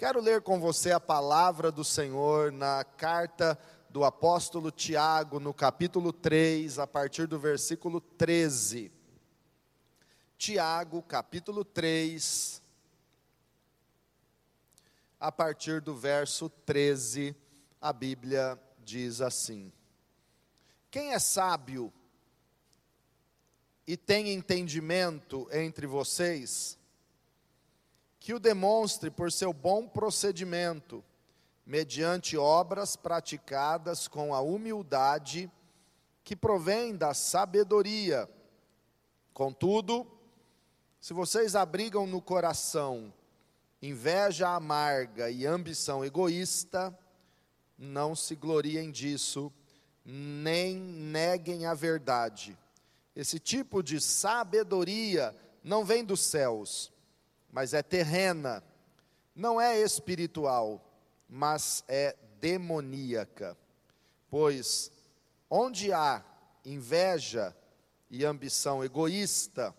Quero 0.00 0.18
ler 0.18 0.40
com 0.40 0.58
você 0.58 0.92
a 0.92 0.98
palavra 0.98 1.70
do 1.70 1.84
Senhor 1.84 2.50
na 2.50 2.82
carta 2.82 3.58
do 3.90 4.02
apóstolo 4.02 4.70
Tiago, 4.70 5.38
no 5.38 5.52
capítulo 5.52 6.10
3, 6.10 6.78
a 6.78 6.86
partir 6.86 7.26
do 7.26 7.38
versículo 7.38 8.00
13. 8.00 8.90
Tiago, 10.38 11.02
capítulo 11.02 11.66
3, 11.66 12.62
a 15.20 15.30
partir 15.30 15.82
do 15.82 15.94
verso 15.94 16.48
13, 16.48 17.36
a 17.78 17.92
Bíblia 17.92 18.58
diz 18.78 19.20
assim: 19.20 19.70
Quem 20.90 21.12
é 21.12 21.18
sábio 21.18 21.92
e 23.86 23.98
tem 23.98 24.32
entendimento 24.32 25.46
entre 25.52 25.86
vocês, 25.86 26.79
que 28.20 28.34
o 28.34 28.38
demonstre 28.38 29.10
por 29.10 29.32
seu 29.32 29.52
bom 29.52 29.88
procedimento, 29.88 31.02
mediante 31.64 32.36
obras 32.36 32.94
praticadas 32.94 34.06
com 34.06 34.34
a 34.34 34.40
humildade 34.40 35.50
que 36.22 36.36
provém 36.36 36.94
da 36.94 37.14
sabedoria. 37.14 38.28
Contudo, 39.32 40.06
se 41.00 41.14
vocês 41.14 41.56
abrigam 41.56 42.06
no 42.06 42.20
coração 42.20 43.12
inveja 43.80 44.50
amarga 44.50 45.30
e 45.30 45.46
ambição 45.46 46.04
egoísta, 46.04 46.96
não 47.78 48.14
se 48.14 48.36
gloriem 48.36 48.90
disso, 48.90 49.50
nem 50.04 50.76
neguem 50.76 51.64
a 51.64 51.72
verdade. 51.72 52.58
Esse 53.16 53.38
tipo 53.38 53.82
de 53.82 53.98
sabedoria 53.98 55.34
não 55.64 55.84
vem 55.84 56.04
dos 56.04 56.20
céus, 56.20 56.92
mas 57.52 57.74
é 57.74 57.82
terrena, 57.82 58.62
não 59.34 59.60
é 59.60 59.78
espiritual, 59.80 60.84
mas 61.28 61.84
é 61.88 62.16
demoníaca. 62.40 63.56
Pois 64.28 64.90
onde 65.48 65.92
há 65.92 66.24
inveja 66.64 67.56
e 68.08 68.24
ambição 68.24 68.84
egoísta, 68.84 69.74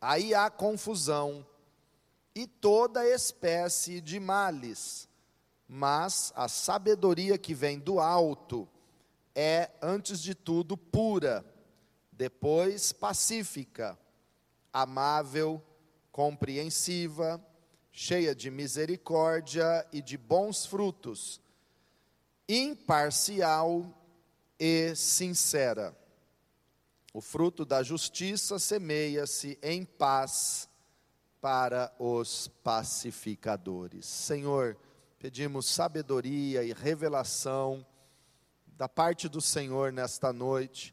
aí 0.00 0.34
há 0.34 0.50
confusão 0.50 1.46
e 2.34 2.46
toda 2.46 3.06
espécie 3.06 4.00
de 4.00 4.18
males. 4.18 5.08
Mas 5.66 6.32
a 6.34 6.48
sabedoria 6.48 7.36
que 7.36 7.54
vem 7.54 7.78
do 7.78 8.00
alto 8.00 8.68
é, 9.34 9.70
antes 9.82 10.20
de 10.20 10.34
tudo, 10.34 10.76
pura, 10.76 11.44
depois 12.10 12.92
pacífica, 12.92 13.98
amável, 14.72 15.62
compreensiva, 16.18 17.40
cheia 17.92 18.34
de 18.34 18.50
misericórdia 18.50 19.86
e 19.92 20.02
de 20.02 20.18
bons 20.18 20.66
frutos, 20.66 21.40
imparcial 22.48 23.86
e 24.58 24.96
sincera. 24.96 25.96
O 27.14 27.20
fruto 27.20 27.64
da 27.64 27.84
justiça 27.84 28.58
semeia-se 28.58 29.60
em 29.62 29.84
paz 29.84 30.68
para 31.40 31.94
os 32.00 32.48
pacificadores. 32.64 34.04
Senhor, 34.04 34.76
pedimos 35.20 35.66
sabedoria 35.66 36.64
e 36.64 36.72
revelação 36.72 37.86
da 38.66 38.88
parte 38.88 39.28
do 39.28 39.40
Senhor 39.40 39.92
nesta 39.92 40.32
noite 40.32 40.92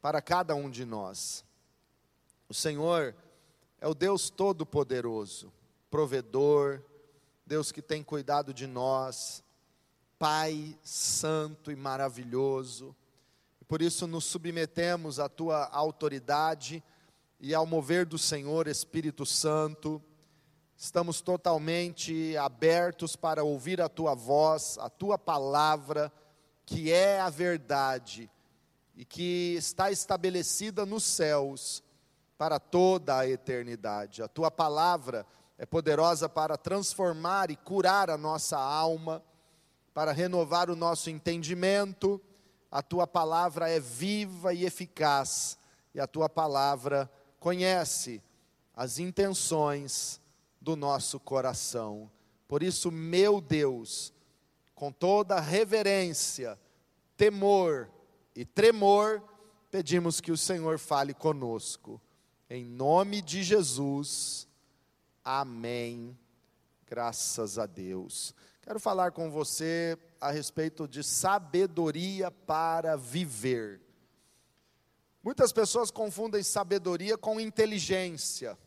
para 0.00 0.22
cada 0.22 0.54
um 0.54 0.70
de 0.70 0.84
nós. 0.84 1.44
O 2.48 2.54
Senhor 2.54 3.12
é 3.82 3.88
o 3.88 3.94
Deus 3.94 4.30
Todo-Poderoso, 4.30 5.52
provedor, 5.90 6.80
Deus 7.44 7.72
que 7.72 7.82
tem 7.82 8.00
cuidado 8.00 8.54
de 8.54 8.64
nós, 8.64 9.42
Pai 10.20 10.78
Santo 10.84 11.68
e 11.68 11.74
maravilhoso. 11.74 12.94
E 13.60 13.64
por 13.64 13.82
isso 13.82 14.06
nos 14.06 14.24
submetemos 14.24 15.18
à 15.18 15.28
tua 15.28 15.66
autoridade 15.72 16.80
e 17.40 17.52
ao 17.52 17.66
mover 17.66 18.06
do 18.06 18.16
Senhor 18.16 18.68
Espírito 18.68 19.26
Santo. 19.26 20.00
Estamos 20.76 21.20
totalmente 21.20 22.36
abertos 22.36 23.16
para 23.16 23.42
ouvir 23.42 23.80
a 23.80 23.88
tua 23.88 24.14
voz, 24.14 24.78
a 24.78 24.88
tua 24.88 25.18
palavra, 25.18 26.12
que 26.64 26.92
é 26.92 27.18
a 27.18 27.28
verdade 27.28 28.30
e 28.94 29.04
que 29.04 29.56
está 29.56 29.90
estabelecida 29.90 30.86
nos 30.86 31.02
céus 31.02 31.82
para 32.42 32.58
toda 32.58 33.18
a 33.18 33.28
eternidade. 33.28 34.20
A 34.20 34.26
tua 34.26 34.50
palavra 34.50 35.24
é 35.56 35.64
poderosa 35.64 36.28
para 36.28 36.56
transformar 36.56 37.52
e 37.52 37.56
curar 37.56 38.10
a 38.10 38.18
nossa 38.18 38.58
alma, 38.58 39.22
para 39.94 40.10
renovar 40.10 40.68
o 40.68 40.74
nosso 40.74 41.08
entendimento. 41.08 42.20
A 42.68 42.82
tua 42.82 43.06
palavra 43.06 43.70
é 43.70 43.78
viva 43.78 44.52
e 44.52 44.64
eficaz, 44.64 45.56
e 45.94 46.00
a 46.00 46.06
tua 46.08 46.28
palavra 46.28 47.08
conhece 47.38 48.20
as 48.74 48.98
intenções 48.98 50.20
do 50.60 50.74
nosso 50.74 51.20
coração. 51.20 52.10
Por 52.48 52.60
isso, 52.60 52.90
meu 52.90 53.40
Deus, 53.40 54.12
com 54.74 54.90
toda 54.90 55.38
reverência, 55.38 56.58
temor 57.16 57.88
e 58.34 58.44
tremor, 58.44 59.22
pedimos 59.70 60.20
que 60.20 60.32
o 60.32 60.36
Senhor 60.36 60.76
fale 60.80 61.14
conosco. 61.14 62.00
Em 62.54 62.66
nome 62.66 63.22
de 63.22 63.42
Jesus, 63.42 64.46
amém. 65.24 66.14
Graças 66.86 67.58
a 67.58 67.64
Deus. 67.64 68.34
Quero 68.60 68.78
falar 68.78 69.12
com 69.12 69.30
você 69.30 69.96
a 70.20 70.30
respeito 70.30 70.86
de 70.86 71.02
sabedoria 71.02 72.30
para 72.30 72.94
viver. 72.94 73.80
Muitas 75.22 75.50
pessoas 75.50 75.90
confundem 75.90 76.42
sabedoria 76.42 77.16
com 77.16 77.40
inteligência, 77.40 78.58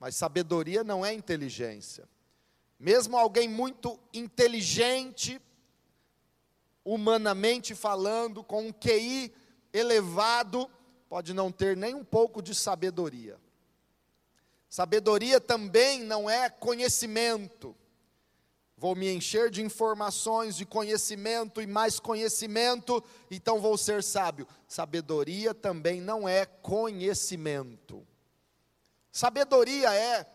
mas 0.00 0.16
sabedoria 0.16 0.82
não 0.82 1.04
é 1.04 1.12
inteligência. 1.12 2.08
Mesmo 2.80 3.18
alguém 3.18 3.46
muito 3.46 4.00
inteligente 4.14 5.38
humanamente 6.82 7.74
falando, 7.74 8.42
com 8.42 8.68
um 8.68 8.72
QI 8.72 9.34
elevado, 9.70 10.66
pode 11.12 11.34
não 11.34 11.52
ter 11.52 11.76
nem 11.76 11.94
um 11.94 12.02
pouco 12.02 12.40
de 12.40 12.54
sabedoria. 12.54 13.38
Sabedoria 14.66 15.38
também 15.38 16.00
não 16.00 16.30
é 16.30 16.48
conhecimento. 16.48 17.76
Vou 18.78 18.96
me 18.96 19.12
encher 19.12 19.50
de 19.50 19.60
informações, 19.60 20.56
de 20.56 20.64
conhecimento 20.64 21.60
e 21.60 21.66
mais 21.66 22.00
conhecimento, 22.00 23.04
então 23.30 23.60
vou 23.60 23.76
ser 23.76 24.02
sábio. 24.02 24.48
Sabedoria 24.66 25.52
também 25.52 26.00
não 26.00 26.26
é 26.26 26.46
conhecimento. 26.46 28.06
Sabedoria 29.10 29.92
é 29.92 30.26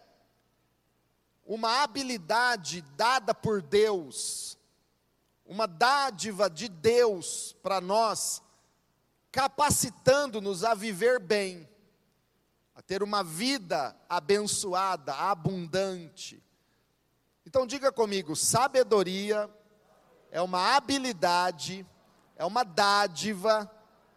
uma 1.43 1.81
habilidade 1.81 2.83
dada 2.95 3.33
por 3.33 3.63
Deus 3.63 4.57
uma 5.47 5.65
dádiva 5.65 6.49
de 6.49 6.67
Deus 6.67 7.55
para 7.63 7.79
nós, 7.79 8.41
capacitando-nos 9.37 10.63
a 10.63 10.73
viver 10.73 11.19
bem, 11.19 11.69
a 12.73 12.81
ter 12.81 13.03
uma 13.03 13.23
vida 13.23 13.95
abençoada, 14.09 15.13
abundante. 15.13 16.43
Então 17.45 17.67
diga 17.67 17.91
comigo: 17.91 18.35
sabedoria 18.35 19.47
é 20.31 20.41
uma 20.41 20.75
habilidade, 20.75 21.85
é 22.35 22.43
uma 22.43 22.63
dádiva 22.63 23.71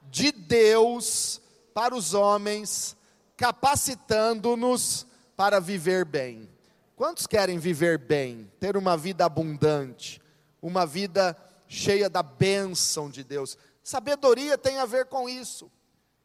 de 0.05 0.33
Deus 0.33 1.39
para 1.75 1.95
os 1.95 2.15
homens, 2.15 2.97
capacitando-nos 3.37 5.07
para 5.37 5.61
viver 5.61 6.07
bem. 6.07 6.49
Quantos 6.97 7.27
querem 7.27 7.59
viver 7.59 7.99
bem, 7.99 8.51
ter 8.59 8.75
uma 8.75 8.97
vida 8.97 9.27
abundante? 9.27 10.19
uma 10.63 10.85
vida 10.85 11.37
cheia 11.67 12.11
da 12.11 12.23
bênção 12.23 13.09
de 13.09 13.25
Deus. 13.25 13.57
Sabedoria 13.91 14.57
tem 14.57 14.79
a 14.79 14.87
ver 14.87 15.07
com 15.07 15.29
isso. 15.29 15.69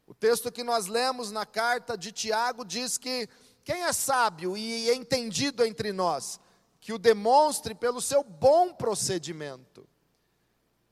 O 0.06 0.13
texto 0.13 0.51
que 0.51 0.63
nós 0.63 0.85
lemos 0.85 1.31
na 1.31 1.47
carta 1.47 1.97
de 1.97 2.12
Tiago 2.12 2.63
diz 2.63 2.95
que 2.95 3.27
quem 3.63 3.85
é 3.85 3.91
sábio 3.91 4.56
e 4.56 4.91
entendido 4.91 5.65
entre 5.65 5.91
nós, 5.91 6.39
que 6.79 6.94
o 6.94 7.00
demonstre 7.00 7.73
pelo 7.73 8.00
seu 8.00 8.23
bom 8.23 8.71
procedimento, 8.71 9.89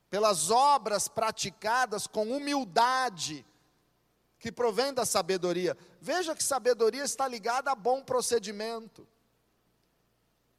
pelas 0.09 0.49
obras 0.49 1.07
praticadas 1.07 2.07
com 2.07 2.35
humildade, 2.35 3.45
que 4.39 4.51
provém 4.51 4.91
da 4.91 5.05
sabedoria. 5.05 5.77
Veja 6.01 6.35
que 6.35 6.43
sabedoria 6.43 7.03
está 7.03 7.27
ligada 7.27 7.69
a 7.69 7.75
bom 7.75 8.03
procedimento, 8.03 9.07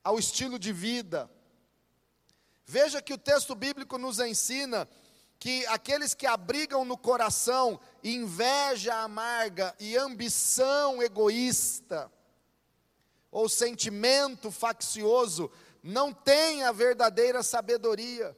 ao 0.04 0.16
estilo 0.16 0.60
de 0.60 0.72
vida, 0.72 1.28
Veja 2.66 3.02
que 3.02 3.12
o 3.12 3.18
texto 3.18 3.54
bíblico 3.54 3.98
nos 3.98 4.18
ensina 4.18 4.88
que 5.44 5.66
aqueles 5.66 6.14
que 6.14 6.26
abrigam 6.26 6.86
no 6.86 6.96
coração 6.96 7.78
inveja 8.02 8.94
amarga 8.94 9.76
e 9.78 9.94
ambição 9.94 11.02
egoísta, 11.02 12.10
ou 13.30 13.46
sentimento 13.46 14.50
faccioso, 14.50 15.50
não 15.82 16.14
têm 16.14 16.64
a 16.64 16.72
verdadeira 16.72 17.42
sabedoria. 17.42 18.34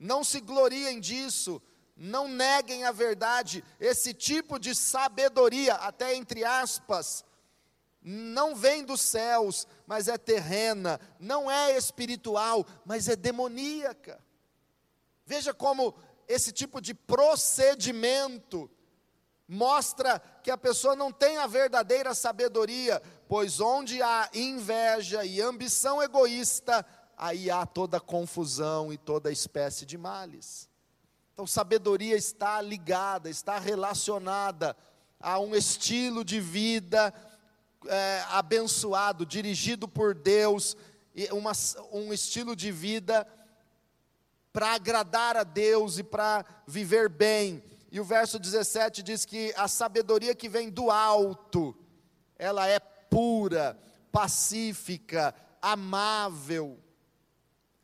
Não 0.00 0.24
se 0.24 0.40
gloriem 0.40 0.98
disso, 0.98 1.62
não 1.96 2.26
neguem 2.26 2.84
a 2.84 2.90
verdade. 2.90 3.62
Esse 3.78 4.12
tipo 4.12 4.58
de 4.58 4.74
sabedoria, 4.74 5.74
até 5.74 6.16
entre 6.16 6.44
aspas, 6.44 7.24
não 8.02 8.56
vem 8.56 8.84
dos 8.84 9.00
céus, 9.00 9.64
mas 9.86 10.08
é 10.08 10.18
terrena, 10.18 11.00
não 11.20 11.48
é 11.48 11.76
espiritual, 11.76 12.66
mas 12.84 13.08
é 13.08 13.14
demoníaca. 13.14 14.20
Veja 15.24 15.54
como 15.54 15.94
esse 16.28 16.52
tipo 16.52 16.80
de 16.80 16.94
procedimento 16.94 18.70
mostra 19.48 20.20
que 20.42 20.50
a 20.50 20.58
pessoa 20.58 20.96
não 20.96 21.12
tem 21.12 21.38
a 21.38 21.46
verdadeira 21.46 22.14
sabedoria, 22.14 23.00
pois 23.28 23.60
onde 23.60 24.02
há 24.02 24.28
inveja 24.34 25.24
e 25.24 25.40
ambição 25.40 26.02
egoísta, 26.02 26.84
aí 27.16 27.50
há 27.50 27.64
toda 27.64 28.00
confusão 28.00 28.92
e 28.92 28.98
toda 28.98 29.30
espécie 29.30 29.86
de 29.86 29.96
males. 29.96 30.68
Então, 31.32 31.46
sabedoria 31.46 32.16
está 32.16 32.60
ligada, 32.60 33.28
está 33.28 33.58
relacionada 33.58 34.76
a 35.20 35.38
um 35.38 35.54
estilo 35.54 36.24
de 36.24 36.40
vida 36.40 37.12
é, 37.86 38.24
abençoado, 38.30 39.24
dirigido 39.24 39.86
por 39.86 40.14
Deus, 40.14 40.76
uma, 41.32 41.52
um 41.92 42.12
estilo 42.12 42.56
de 42.56 42.72
vida 42.72 43.26
para 44.56 44.72
agradar 44.72 45.36
a 45.36 45.44
Deus 45.44 45.98
e 45.98 46.02
para 46.02 46.42
viver 46.66 47.10
bem. 47.10 47.62
E 47.92 48.00
o 48.00 48.04
verso 48.04 48.38
17 48.38 49.02
diz 49.02 49.26
que 49.26 49.52
a 49.54 49.68
sabedoria 49.68 50.34
que 50.34 50.48
vem 50.48 50.70
do 50.70 50.90
alto, 50.90 51.76
ela 52.38 52.66
é 52.66 52.78
pura, 52.78 53.78
pacífica, 54.10 55.34
amável, 55.60 56.78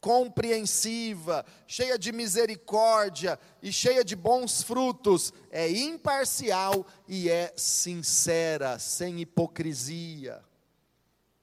compreensiva, 0.01 1.45
cheia 1.67 1.99
de 1.99 2.11
misericórdia 2.11 3.39
e 3.63 3.71
cheia 3.71 4.03
de 4.03 4.17
bons 4.17 4.63
frutos, 4.63 5.31
é 5.51 5.71
imparcial 5.71 6.87
e 7.07 7.29
é 7.29 7.53
sincera, 7.55 8.79
sem 8.79 9.21
hipocrisia. 9.21 10.43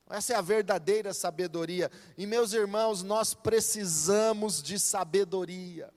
Essa 0.10 0.34
é 0.34 0.36
a 0.36 0.42
verdadeira 0.42 1.14
sabedoria. 1.14 1.92
E 2.18 2.26
meus 2.26 2.52
irmãos, 2.52 3.04
nós 3.04 3.36
precisamos 3.36 4.62
de 4.62 4.80
sabedoria. 4.80 5.94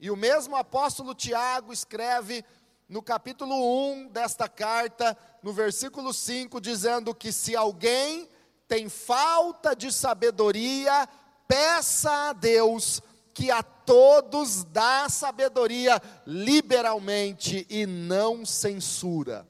E 0.00 0.10
o 0.10 0.16
mesmo 0.16 0.56
apóstolo 0.56 1.14
Tiago 1.14 1.72
escreve 1.72 2.44
no 2.88 3.00
capítulo 3.00 3.54
1 3.92 4.08
desta 4.08 4.48
carta, 4.48 5.16
no 5.42 5.52
versículo 5.52 6.12
5, 6.12 6.60
dizendo 6.60 7.14
que 7.14 7.30
se 7.30 7.54
alguém 7.54 8.28
tem 8.66 8.88
falta 8.88 9.76
de 9.76 9.92
sabedoria, 9.92 11.08
peça 11.46 12.30
a 12.30 12.32
Deus 12.32 13.00
que 13.32 13.50
a 13.50 13.62
todos 13.62 14.64
dá 14.64 15.08
sabedoria 15.08 16.00
liberalmente 16.26 17.64
e 17.70 17.86
não 17.86 18.44
censura. 18.44 19.49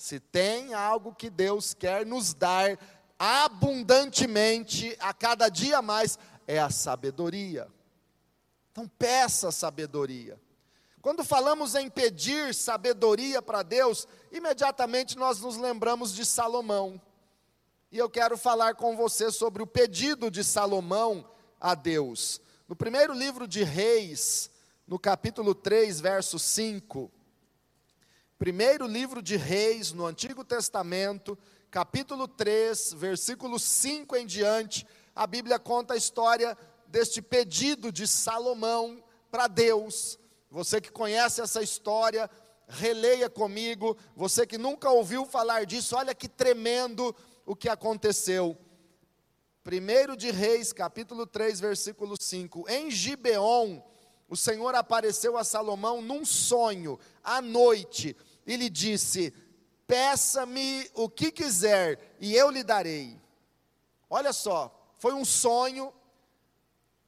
Se 0.00 0.18
tem 0.18 0.72
algo 0.72 1.14
que 1.14 1.28
Deus 1.28 1.74
quer 1.74 2.06
nos 2.06 2.32
dar 2.32 2.78
abundantemente, 3.18 4.96
a 4.98 5.12
cada 5.12 5.50
dia 5.50 5.82
mais, 5.82 6.18
é 6.46 6.58
a 6.58 6.70
sabedoria. 6.70 7.68
Então, 8.72 8.88
peça 8.88 9.52
sabedoria. 9.52 10.40
Quando 11.02 11.22
falamos 11.22 11.74
em 11.74 11.90
pedir 11.90 12.54
sabedoria 12.54 13.42
para 13.42 13.62
Deus, 13.62 14.08
imediatamente 14.32 15.18
nós 15.18 15.38
nos 15.38 15.58
lembramos 15.58 16.14
de 16.14 16.24
Salomão. 16.24 16.98
E 17.92 17.98
eu 17.98 18.08
quero 18.08 18.38
falar 18.38 18.76
com 18.76 18.96
você 18.96 19.30
sobre 19.30 19.62
o 19.62 19.66
pedido 19.66 20.30
de 20.30 20.42
Salomão 20.42 21.30
a 21.60 21.74
Deus. 21.74 22.40
No 22.66 22.74
primeiro 22.74 23.12
livro 23.12 23.46
de 23.46 23.62
Reis, 23.64 24.50
no 24.86 24.98
capítulo 24.98 25.54
3, 25.54 26.00
verso 26.00 26.38
5. 26.38 27.19
Primeiro 28.40 28.86
livro 28.86 29.20
de 29.20 29.36
Reis, 29.36 29.92
no 29.92 30.06
Antigo 30.06 30.42
Testamento, 30.42 31.38
capítulo 31.70 32.26
3, 32.26 32.94
versículo 32.94 33.58
5 33.58 34.16
em 34.16 34.24
diante, 34.24 34.86
a 35.14 35.26
Bíblia 35.26 35.58
conta 35.58 35.92
a 35.92 35.96
história 35.98 36.56
deste 36.86 37.20
pedido 37.20 37.92
de 37.92 38.06
Salomão 38.06 39.04
para 39.30 39.46
Deus. 39.46 40.18
Você 40.50 40.80
que 40.80 40.90
conhece 40.90 41.42
essa 41.42 41.62
história, 41.62 42.30
releia 42.66 43.28
comigo. 43.28 43.94
Você 44.16 44.46
que 44.46 44.56
nunca 44.56 44.88
ouviu 44.88 45.26
falar 45.26 45.66
disso, 45.66 45.94
olha 45.94 46.14
que 46.14 46.26
tremendo 46.26 47.14
o 47.44 47.54
que 47.54 47.68
aconteceu. 47.68 48.56
1 49.66 50.16
de 50.16 50.30
Reis, 50.30 50.72
capítulo 50.72 51.26
3, 51.26 51.60
versículo 51.60 52.16
5. 52.18 52.64
Em 52.70 52.90
Gibeon, 52.90 53.82
o 54.30 54.36
Senhor 54.36 54.74
apareceu 54.76 55.36
a 55.36 55.42
Salomão 55.42 56.00
num 56.00 56.24
sonho, 56.24 56.98
à 57.22 57.42
noite, 57.42 58.16
e 58.50 58.56
lhe 58.56 58.68
disse: 58.68 59.32
Peça-me 59.86 60.90
o 60.94 61.08
que 61.08 61.30
quiser, 61.30 62.16
e 62.20 62.34
eu 62.34 62.50
lhe 62.50 62.64
darei. 62.64 63.16
Olha 64.08 64.32
só, 64.32 64.76
foi 64.98 65.14
um 65.14 65.24
sonho. 65.24 65.92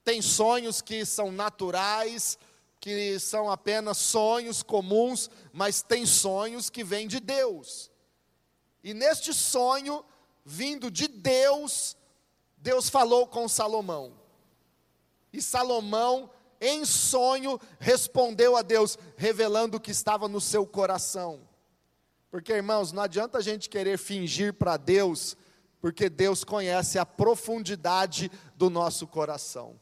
Tem 0.04 0.22
sonhos 0.22 0.80
que 0.80 1.04
são 1.04 1.32
naturais, 1.32 2.38
que 2.80 3.18
são 3.18 3.50
apenas 3.50 3.98
sonhos 3.98 4.62
comuns, 4.62 5.28
mas 5.52 5.82
tem 5.82 6.06
sonhos 6.06 6.70
que 6.70 6.84
vêm 6.84 7.08
de 7.08 7.18
Deus. 7.18 7.90
E 8.82 8.94
neste 8.94 9.34
sonho, 9.34 10.04
vindo 10.44 10.90
de 10.92 11.08
Deus, 11.08 11.96
Deus 12.56 12.88
falou 12.88 13.26
com 13.26 13.48
Salomão. 13.48 14.12
E 15.32 15.42
Salomão, 15.42 16.30
em 16.62 16.84
sonho, 16.84 17.60
respondeu 17.80 18.56
a 18.56 18.62
Deus, 18.62 18.96
revelando 19.16 19.76
o 19.76 19.80
que 19.80 19.90
estava 19.90 20.28
no 20.28 20.40
seu 20.40 20.64
coração. 20.64 21.40
Porque, 22.30 22.52
irmãos, 22.52 22.92
não 22.92 23.02
adianta 23.02 23.36
a 23.36 23.42
gente 23.42 23.68
querer 23.68 23.98
fingir 23.98 24.54
para 24.54 24.78
Deus, 24.78 25.36
porque 25.80 26.08
Deus 26.08 26.44
conhece 26.44 26.98
a 26.98 27.04
profundidade 27.04 28.30
do 28.56 28.70
nosso 28.70 29.06
coração. 29.06 29.78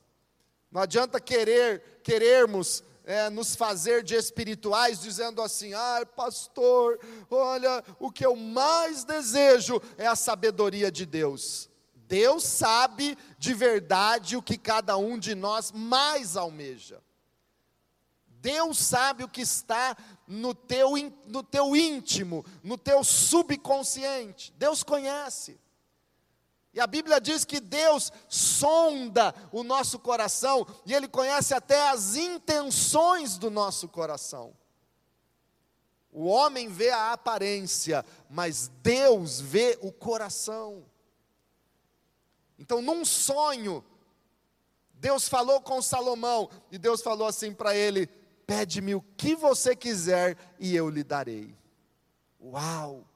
Não 0.72 0.80
adianta 0.80 1.20
querer 1.20 2.00
querermos 2.02 2.82
é, 3.04 3.30
nos 3.30 3.54
fazer 3.54 4.02
de 4.02 4.14
espirituais, 4.14 5.00
dizendo 5.00 5.42
assim: 5.42 5.74
ah, 5.74 6.04
pastor, 6.16 6.98
olha, 7.30 7.84
o 7.98 8.10
que 8.10 8.26
eu 8.26 8.34
mais 8.34 9.04
desejo 9.04 9.80
é 9.96 10.06
a 10.06 10.16
sabedoria 10.16 10.90
de 10.90 11.06
Deus. 11.06 11.69
Deus 12.10 12.42
sabe 12.42 13.16
de 13.38 13.54
verdade 13.54 14.36
o 14.36 14.42
que 14.42 14.58
cada 14.58 14.96
um 14.96 15.16
de 15.16 15.32
nós 15.36 15.70
mais 15.70 16.36
almeja. 16.36 17.00
Deus 18.26 18.78
sabe 18.78 19.22
o 19.22 19.28
que 19.28 19.42
está 19.42 19.96
no 20.26 20.52
teu, 20.52 20.94
no 21.28 21.44
teu 21.44 21.76
íntimo, 21.76 22.44
no 22.64 22.76
teu 22.76 23.04
subconsciente. 23.04 24.52
Deus 24.58 24.82
conhece. 24.82 25.56
E 26.74 26.80
a 26.80 26.86
Bíblia 26.88 27.20
diz 27.20 27.44
que 27.44 27.60
Deus 27.60 28.12
sonda 28.28 29.32
o 29.52 29.62
nosso 29.62 29.96
coração 29.96 30.66
e 30.84 30.92
Ele 30.92 31.06
conhece 31.06 31.54
até 31.54 31.90
as 31.90 32.16
intenções 32.16 33.38
do 33.38 33.52
nosso 33.52 33.86
coração. 33.86 34.52
O 36.10 36.24
homem 36.26 36.68
vê 36.68 36.90
a 36.90 37.12
aparência, 37.12 38.04
mas 38.28 38.66
Deus 38.82 39.40
vê 39.40 39.78
o 39.80 39.92
coração. 39.92 40.89
Então, 42.60 42.82
num 42.82 43.06
sonho, 43.06 43.82
Deus 44.92 45.26
falou 45.26 45.62
com 45.62 45.80
Salomão 45.80 46.50
e 46.70 46.76
Deus 46.76 47.00
falou 47.00 47.26
assim 47.26 47.54
para 47.54 47.74
ele: 47.74 48.06
Pede-me 48.46 48.94
o 48.94 49.00
que 49.00 49.34
você 49.34 49.74
quiser 49.74 50.36
e 50.58 50.76
eu 50.76 50.90
lhe 50.90 51.02
darei. 51.02 51.56
Uau! 52.38 53.08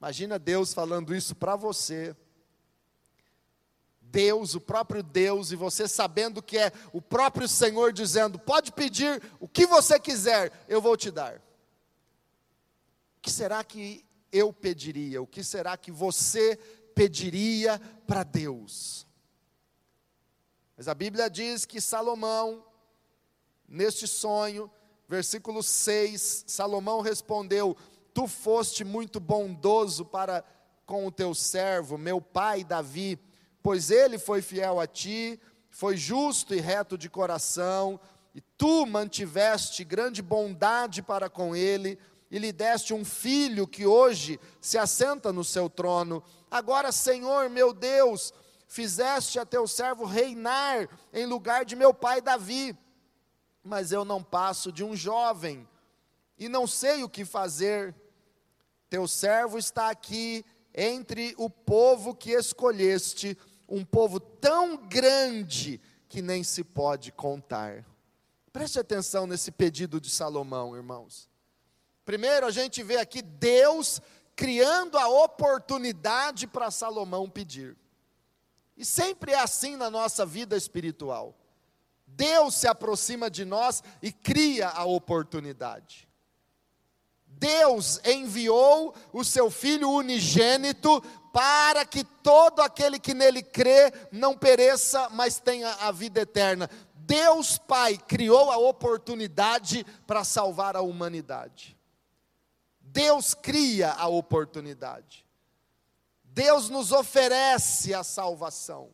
Imagina 0.00 0.38
Deus 0.38 0.72
falando 0.72 1.14
isso 1.14 1.34
para 1.34 1.56
você. 1.56 2.16
Deus, 4.00 4.54
o 4.54 4.60
próprio 4.60 5.02
Deus, 5.02 5.52
e 5.52 5.56
você 5.56 5.86
sabendo 5.86 6.42
que 6.42 6.56
é 6.56 6.72
o 6.90 7.02
próprio 7.02 7.46
Senhor 7.46 7.92
dizendo: 7.92 8.38
pode 8.38 8.72
pedir 8.72 9.22
o 9.38 9.46
que 9.46 9.66
você 9.66 10.00
quiser, 10.00 10.50
eu 10.66 10.80
vou 10.80 10.96
te 10.96 11.10
dar. 11.10 11.34
O 13.18 13.20
que 13.20 13.30
será 13.30 13.62
que 13.62 14.02
eu 14.32 14.54
pediria? 14.54 15.20
O 15.20 15.26
que 15.26 15.44
será 15.44 15.76
que 15.76 15.90
você 15.90 16.58
pediria 16.98 17.80
para 18.06 18.22
Deus? 18.22 19.06
Mas 20.76 20.88
a 20.88 20.94
Bíblia 20.94 21.30
diz 21.30 21.64
que 21.64 21.80
Salomão, 21.80 22.64
neste 23.68 24.06
sonho, 24.06 24.70
versículo 25.08 25.62
6, 25.62 26.44
Salomão 26.46 27.00
respondeu: 27.00 27.76
Tu 28.12 28.26
foste 28.26 28.84
muito 28.84 29.20
bondoso 29.20 30.04
para 30.04 30.44
com 30.84 31.06
o 31.06 31.12
teu 31.12 31.34
servo, 31.34 31.98
meu 31.98 32.20
pai 32.20 32.64
Davi 32.64 33.18
pois 33.62 33.90
ele 33.90 34.18
foi 34.18 34.40
fiel 34.40 34.80
a 34.80 34.86
ti, 34.86 35.38
foi 35.68 35.94
justo 35.94 36.54
e 36.54 36.60
reto 36.60 36.96
de 36.96 37.10
coração, 37.10 38.00
e 38.34 38.40
tu 38.40 38.86
mantiveste 38.86 39.84
grande 39.84 40.22
bondade 40.22 41.02
para 41.02 41.28
com 41.28 41.54
ele, 41.54 41.98
e 42.30 42.38
lhe 42.38 42.52
deste 42.52 42.92
um 42.92 43.04
filho 43.04 43.66
que 43.66 43.86
hoje 43.86 44.38
se 44.60 44.76
assenta 44.76 45.32
no 45.32 45.44
seu 45.44 45.70
trono. 45.70 46.22
Agora, 46.50 46.92
Senhor 46.92 47.48
meu 47.48 47.72
Deus, 47.72 48.32
fizeste 48.66 49.38
a 49.38 49.46
teu 49.46 49.66
servo 49.66 50.04
reinar 50.04 50.88
em 51.12 51.24
lugar 51.24 51.64
de 51.64 51.74
meu 51.74 51.94
pai 51.94 52.20
Davi. 52.20 52.76
Mas 53.62 53.92
eu 53.92 54.04
não 54.04 54.22
passo 54.22 54.70
de 54.70 54.84
um 54.84 54.94
jovem 54.94 55.66
e 56.38 56.48
não 56.48 56.66
sei 56.66 57.02
o 57.02 57.08
que 57.08 57.24
fazer. 57.24 57.94
Teu 58.88 59.08
servo 59.08 59.58
está 59.58 59.90
aqui 59.90 60.44
entre 60.74 61.34
o 61.36 61.50
povo 61.50 62.14
que 62.14 62.30
escolheste, 62.30 63.36
um 63.68 63.84
povo 63.84 64.20
tão 64.20 64.76
grande 64.76 65.80
que 66.08 66.22
nem 66.22 66.42
se 66.44 66.62
pode 66.62 67.10
contar. 67.12 67.84
Preste 68.52 68.78
atenção 68.78 69.26
nesse 69.26 69.50
pedido 69.50 70.00
de 70.00 70.08
Salomão, 70.08 70.74
irmãos. 70.74 71.28
Primeiro, 72.08 72.46
a 72.46 72.50
gente 72.50 72.82
vê 72.82 72.96
aqui 72.96 73.20
Deus 73.20 74.00
criando 74.34 74.96
a 74.96 75.08
oportunidade 75.08 76.46
para 76.46 76.70
Salomão 76.70 77.28
pedir. 77.28 77.76
E 78.78 78.82
sempre 78.82 79.32
é 79.32 79.38
assim 79.38 79.76
na 79.76 79.90
nossa 79.90 80.24
vida 80.24 80.56
espiritual. 80.56 81.36
Deus 82.06 82.54
se 82.54 82.66
aproxima 82.66 83.28
de 83.28 83.44
nós 83.44 83.82
e 84.00 84.10
cria 84.10 84.70
a 84.70 84.86
oportunidade. 84.86 86.08
Deus 87.26 88.00
enviou 88.02 88.94
o 89.12 89.22
seu 89.22 89.50
Filho 89.50 89.90
unigênito 89.90 91.02
para 91.30 91.84
que 91.84 92.02
todo 92.02 92.62
aquele 92.62 92.98
que 92.98 93.12
nele 93.12 93.42
crê 93.42 93.92
não 94.10 94.34
pereça, 94.34 95.10
mas 95.10 95.38
tenha 95.38 95.74
a 95.74 95.92
vida 95.92 96.22
eterna. 96.22 96.70
Deus 96.94 97.58
Pai 97.58 97.98
criou 97.98 98.50
a 98.50 98.56
oportunidade 98.56 99.84
para 100.06 100.24
salvar 100.24 100.74
a 100.74 100.80
humanidade. 100.80 101.77
Deus 102.98 103.32
cria 103.32 103.92
a 103.92 104.08
oportunidade. 104.08 105.24
Deus 106.24 106.68
nos 106.68 106.90
oferece 106.90 107.94
a 107.94 108.02
salvação. 108.02 108.90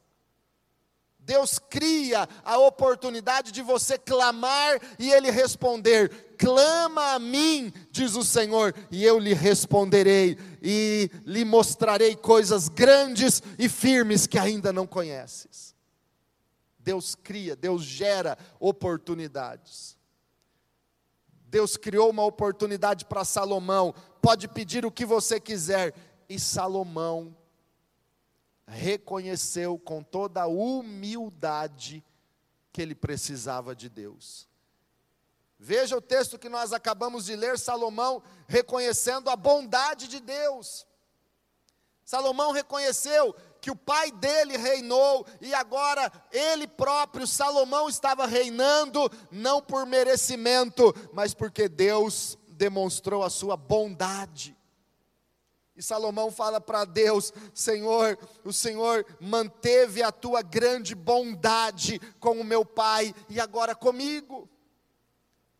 Deus 1.18 1.58
cria 1.58 2.28
a 2.44 2.58
oportunidade 2.58 3.50
de 3.50 3.62
você 3.62 3.96
clamar 3.96 4.78
e 4.98 5.10
Ele 5.10 5.30
responder: 5.30 6.36
clama 6.36 7.14
a 7.14 7.18
mim, 7.18 7.72
diz 7.90 8.14
o 8.14 8.22
Senhor, 8.22 8.74
e 8.90 9.02
eu 9.02 9.18
lhe 9.18 9.32
responderei, 9.32 10.36
e 10.60 11.10
lhe 11.24 11.42
mostrarei 11.42 12.14
coisas 12.14 12.68
grandes 12.68 13.42
e 13.58 13.70
firmes 13.70 14.26
que 14.26 14.38
ainda 14.38 14.70
não 14.70 14.86
conheces. 14.86 15.74
Deus 16.78 17.14
cria, 17.14 17.56
Deus 17.56 17.82
gera 17.82 18.36
oportunidades. 18.60 19.93
Deus 21.54 21.76
criou 21.76 22.10
uma 22.10 22.24
oportunidade 22.24 23.04
para 23.04 23.24
Salomão, 23.24 23.94
pode 24.20 24.48
pedir 24.48 24.84
o 24.84 24.90
que 24.90 25.06
você 25.06 25.38
quiser, 25.38 25.94
e 26.28 26.36
Salomão 26.36 27.32
reconheceu 28.66 29.78
com 29.78 30.02
toda 30.02 30.42
a 30.42 30.46
humildade 30.48 32.04
que 32.72 32.82
ele 32.82 32.92
precisava 32.92 33.72
de 33.72 33.88
Deus. 33.88 34.48
Veja 35.56 35.96
o 35.96 36.00
texto 36.00 36.40
que 36.40 36.48
nós 36.48 36.72
acabamos 36.72 37.26
de 37.26 37.36
ler, 37.36 37.56
Salomão 37.56 38.20
reconhecendo 38.48 39.30
a 39.30 39.36
bondade 39.36 40.08
de 40.08 40.18
Deus. 40.18 40.84
Salomão 42.04 42.50
reconheceu 42.50 43.32
que 43.64 43.70
o 43.70 43.76
pai 43.76 44.12
dele 44.12 44.58
reinou 44.58 45.26
e 45.40 45.54
agora 45.54 46.12
ele 46.30 46.66
próprio, 46.66 47.26
Salomão, 47.26 47.88
estava 47.88 48.26
reinando, 48.26 49.10
não 49.30 49.62
por 49.62 49.86
merecimento, 49.86 50.94
mas 51.14 51.32
porque 51.32 51.66
Deus 51.66 52.36
demonstrou 52.46 53.22
a 53.22 53.30
sua 53.30 53.56
bondade. 53.56 54.54
E 55.74 55.82
Salomão 55.82 56.30
fala 56.30 56.60
para 56.60 56.84
Deus: 56.84 57.32
Senhor, 57.54 58.18
o 58.44 58.52
Senhor 58.52 59.06
manteve 59.18 60.02
a 60.02 60.12
tua 60.12 60.42
grande 60.42 60.94
bondade 60.94 61.98
com 62.20 62.38
o 62.38 62.44
meu 62.44 62.66
pai 62.66 63.14
e 63.30 63.40
agora 63.40 63.74
comigo. 63.74 64.46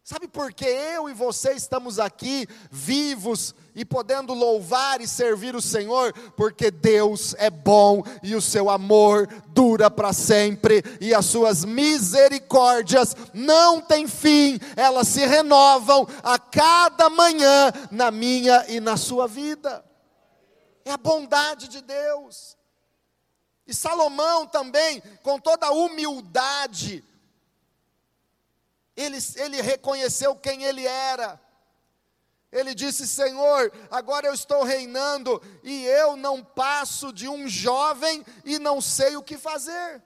Sabe 0.03 0.29
por 0.29 0.53
que 0.53 0.67
eu 0.67 1.09
e 1.09 1.15
você 1.15 1.55
estamos 1.55 1.99
aqui 1.99 2.47
vivos 2.71 3.55
e 3.75 3.85
podendo 3.85 4.33
louvar 4.33 5.01
e 5.01 5.09
servir 5.09 5.57
o 5.57 5.61
Senhor? 5.63 6.13
Porque 6.37 6.71
Deus 6.71 7.35
é 7.39 7.51
bom 7.51 8.03
e 8.23 8.35
o 8.35 8.41
seu 8.41 8.71
amor 8.71 9.27
dura 9.49 9.91
para 9.91 10.13
sempre 10.13 10.83
e 11.01 11.15
as 11.15 11.27
suas 11.27 11.65
misericórdias 11.65 13.17
não 13.33 13.81
têm 13.81 14.07
fim, 14.07 14.59
elas 14.77 15.09
se 15.09 15.27
renovam 15.27 16.07
a 16.23 16.39
cada 16.39 17.09
manhã 17.11 17.73
na 17.91 18.11
minha 18.11 18.65
e 18.69 18.81
na 18.81 18.97
sua 18.97 19.27
vida 19.27 19.85
é 20.85 20.91
a 20.91 20.97
bondade 20.97 21.69
de 21.69 21.81
Deus. 21.81 22.57
E 23.67 23.73
Salomão 23.73 24.47
também, 24.47 25.03
com 25.23 25.39
toda 25.41 25.67
a 25.67 25.73
humildade, 25.73 27.03
ele, 28.95 29.17
ele 29.37 29.63
reconheceu 29.63 30.37
quem 30.37 30.65
ele 30.65 30.87
era. 30.87 31.41
Ele 32.55 32.73
disse: 32.73 33.07
Senhor, 33.09 33.73
agora 33.91 34.29
eu 34.29 34.33
estou 34.33 34.63
reinando 34.63 35.43
e 35.65 35.85
eu 35.87 36.17
não 36.17 36.43
passo 36.43 37.13
de 37.13 37.29
um 37.29 37.49
jovem 37.49 38.25
e 38.45 38.61
não 38.61 38.81
sei 38.81 39.17
o 39.17 39.23
que 39.25 39.37
fazer. 39.37 40.01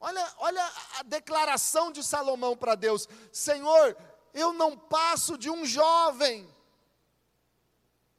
Olha, 0.00 0.34
olha 0.38 0.72
a 0.98 1.02
declaração 1.02 1.92
de 1.92 2.02
Salomão 2.02 2.56
para 2.56 2.74
Deus: 2.74 3.06
Senhor, 3.30 3.94
eu 4.32 4.54
não 4.54 4.76
passo 4.76 5.36
de 5.36 5.50
um 5.50 5.66
jovem 5.66 6.48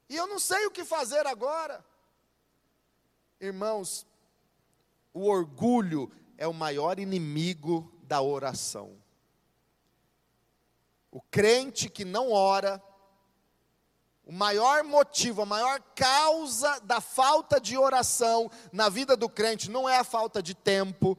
e 0.08 0.16
eu 0.16 0.28
não 0.28 0.38
sei 0.38 0.68
o 0.68 0.72
que 0.72 0.86
fazer 0.86 1.26
agora. 1.26 1.84
Irmãos, 3.42 4.06
o 5.12 5.26
orgulho 5.26 6.12
é 6.38 6.48
o 6.48 6.54
maior 6.54 7.00
inimigo 7.00 7.92
da 8.04 8.22
oração. 8.22 9.03
O 11.14 11.22
crente 11.30 11.90
que 11.90 12.04
não 12.04 12.32
ora, 12.32 12.82
o 14.26 14.32
maior 14.32 14.84
motivo, 14.84 15.44
a 15.44 15.46
maior 15.46 15.80
causa 15.96 16.80
da 16.80 17.00
falta 17.00 17.62
de 17.62 17.78
oração 17.78 18.50
na 18.72 18.90
vida 18.90 19.16
do 19.16 19.30
crente 19.30 19.70
não 19.70 19.88
é 19.88 20.00
a 20.00 20.04
falta 20.04 20.42
de 20.42 20.56
tempo, 20.56 21.16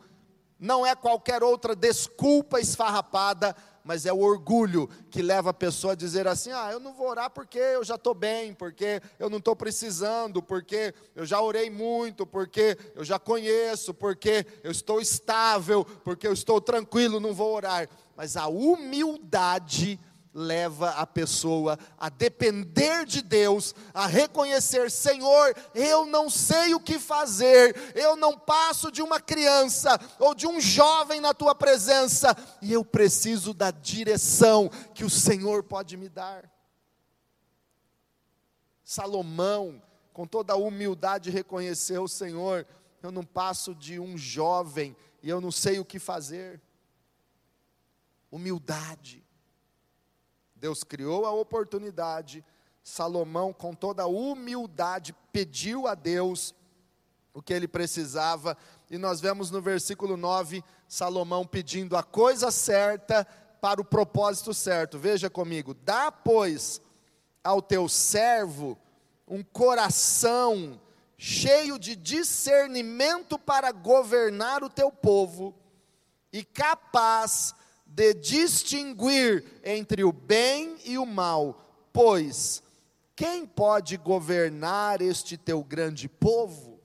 não 0.58 0.84
é 0.84 0.96
qualquer 0.96 1.44
outra 1.44 1.76
desculpa 1.76 2.58
esfarrapada, 2.58 3.54
mas 3.84 4.04
é 4.04 4.12
o 4.12 4.18
orgulho 4.18 4.88
que 5.12 5.22
leva 5.22 5.50
a 5.50 5.54
pessoa 5.54 5.92
a 5.92 5.96
dizer 5.96 6.26
assim: 6.26 6.50
ah, 6.50 6.70
eu 6.72 6.80
não 6.80 6.92
vou 6.92 7.08
orar 7.08 7.30
porque 7.30 7.58
eu 7.58 7.84
já 7.84 7.94
estou 7.94 8.14
bem, 8.14 8.52
porque 8.52 9.00
eu 9.16 9.30
não 9.30 9.38
estou 9.38 9.54
precisando, 9.54 10.42
porque 10.42 10.92
eu 11.14 11.24
já 11.24 11.40
orei 11.40 11.70
muito, 11.70 12.26
porque 12.26 12.76
eu 12.96 13.04
já 13.04 13.16
conheço, 13.16 13.94
porque 13.94 14.44
eu 14.64 14.72
estou 14.72 15.00
estável, 15.00 15.84
porque 16.02 16.26
eu 16.26 16.32
estou 16.32 16.60
tranquilo, 16.60 17.20
não 17.20 17.32
vou 17.32 17.54
orar. 17.54 17.88
Mas 18.16 18.36
a 18.36 18.46
humildade 18.46 19.98
leva 20.34 20.90
a 20.90 21.06
pessoa 21.06 21.78
a 21.96 22.08
depender 22.08 23.06
de 23.06 23.22
Deus, 23.22 23.74
a 23.94 24.06
reconhecer: 24.06 24.90
Senhor, 24.90 25.54
eu 25.74 26.04
não 26.04 26.28
sei 26.28 26.74
o 26.74 26.80
que 26.80 26.98
fazer, 26.98 27.76
eu 27.94 28.16
não 28.16 28.36
passo 28.36 28.90
de 28.90 29.00
uma 29.00 29.20
criança 29.20 29.98
ou 30.18 30.34
de 30.34 30.46
um 30.46 30.60
jovem 30.60 31.20
na 31.20 31.32
tua 31.32 31.54
presença, 31.54 32.36
e 32.60 32.72
eu 32.72 32.84
preciso 32.84 33.54
da 33.54 33.70
direção 33.70 34.68
que 34.92 35.04
o 35.04 35.10
Senhor 35.10 35.62
pode 35.62 35.96
me 35.96 36.08
dar. 36.08 36.50
Salomão, 38.82 39.80
com 40.12 40.26
toda 40.26 40.52
a 40.52 40.56
humildade, 40.56 41.30
reconheceu: 41.30 42.08
Senhor, 42.08 42.66
eu 43.02 43.12
não 43.12 43.24
passo 43.24 43.74
de 43.74 44.00
um 44.00 44.18
jovem 44.18 44.96
e 45.22 45.28
eu 45.28 45.40
não 45.40 45.52
sei 45.52 45.78
o 45.78 45.84
que 45.84 45.98
fazer. 45.98 46.60
Humildade. 48.34 49.24
Deus 50.56 50.82
criou 50.82 51.24
a 51.24 51.30
oportunidade, 51.30 52.44
Salomão, 52.82 53.52
com 53.52 53.72
toda 53.72 54.02
a 54.02 54.08
humildade, 54.08 55.14
pediu 55.32 55.86
a 55.86 55.94
Deus 55.94 56.52
o 57.32 57.40
que 57.40 57.54
ele 57.54 57.68
precisava, 57.68 58.56
e 58.90 58.98
nós 58.98 59.20
vemos 59.20 59.52
no 59.52 59.62
versículo 59.62 60.16
9 60.16 60.64
Salomão 60.88 61.46
pedindo 61.46 61.96
a 61.96 62.02
coisa 62.02 62.50
certa 62.50 63.24
para 63.60 63.80
o 63.80 63.84
propósito 63.84 64.52
certo. 64.52 64.98
Veja 64.98 65.30
comigo: 65.30 65.72
dá, 65.72 66.10
pois, 66.10 66.80
ao 67.44 67.62
teu 67.62 67.88
servo 67.88 68.76
um 69.28 69.44
coração 69.44 70.80
cheio 71.16 71.78
de 71.78 71.94
discernimento 71.94 73.38
para 73.38 73.70
governar 73.70 74.64
o 74.64 74.68
teu 74.68 74.90
povo 74.90 75.54
e 76.32 76.42
capaz 76.42 77.54
de 77.94 78.12
distinguir 78.12 79.44
entre 79.62 80.02
o 80.02 80.12
bem 80.12 80.76
e 80.84 80.98
o 80.98 81.06
mal, 81.06 81.64
pois 81.92 82.60
quem 83.14 83.46
pode 83.46 83.96
governar 83.96 85.00
este 85.00 85.36
teu 85.36 85.62
grande 85.62 86.08
povo? 86.08 86.80